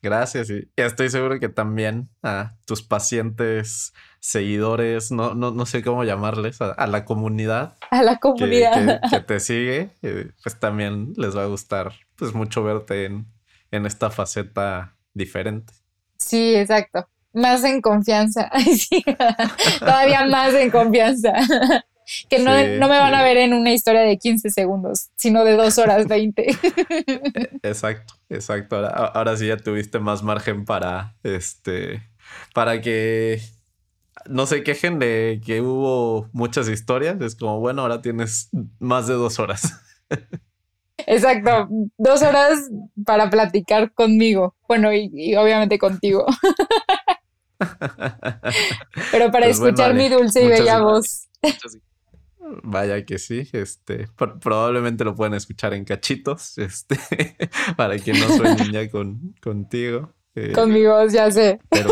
[0.00, 6.04] Gracias y estoy seguro que también a tus pacientes, seguidores, no, no, no sé cómo
[6.04, 7.76] llamarles, a, la comunidad.
[7.90, 9.00] A la comunidad.
[9.10, 13.26] Que, te sigue, eh, pues también les va a gustar pues mucho verte en,
[13.72, 15.72] en esta faceta diferente.
[16.16, 17.08] Sí, exacto.
[17.32, 18.50] Más en confianza.
[18.76, 19.04] sí.
[19.80, 21.32] Todavía más en confianza
[22.28, 25.56] que no, no, me van a ver en una historia de 15 segundos, sino de
[25.56, 26.46] 2 horas 20.
[27.62, 28.76] exacto, exacto.
[28.76, 32.02] Ahora, ahora, sí ya tuviste más margen para, este,
[32.54, 33.40] para que
[34.26, 37.20] no se quejen de que hubo muchas historias.
[37.20, 39.80] Es como, bueno, ahora tienes más de dos horas.
[41.06, 42.68] Exacto, dos horas
[43.04, 44.56] para platicar conmigo.
[44.66, 46.26] Bueno, y, obviamente contigo.
[49.10, 51.28] Pero para pues escuchar mi dulce y bella voz.
[52.62, 56.98] Vaya que sí, este, probablemente lo pueden escuchar en cachitos, este,
[57.76, 60.14] para que no suenen ya con, contigo.
[60.34, 61.60] Eh, con mi voz, ya sé.
[61.68, 61.90] Pero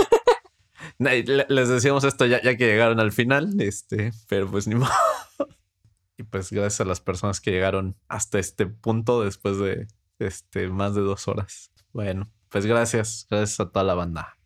[0.98, 4.90] les decíamos esto ya, ya que llegaron al final, este, pero pues ni modo.
[6.18, 9.86] Y pues gracias a las personas que llegaron hasta este punto después de
[10.18, 11.70] este, más de dos horas.
[11.92, 14.38] Bueno, pues gracias, gracias a toda la banda.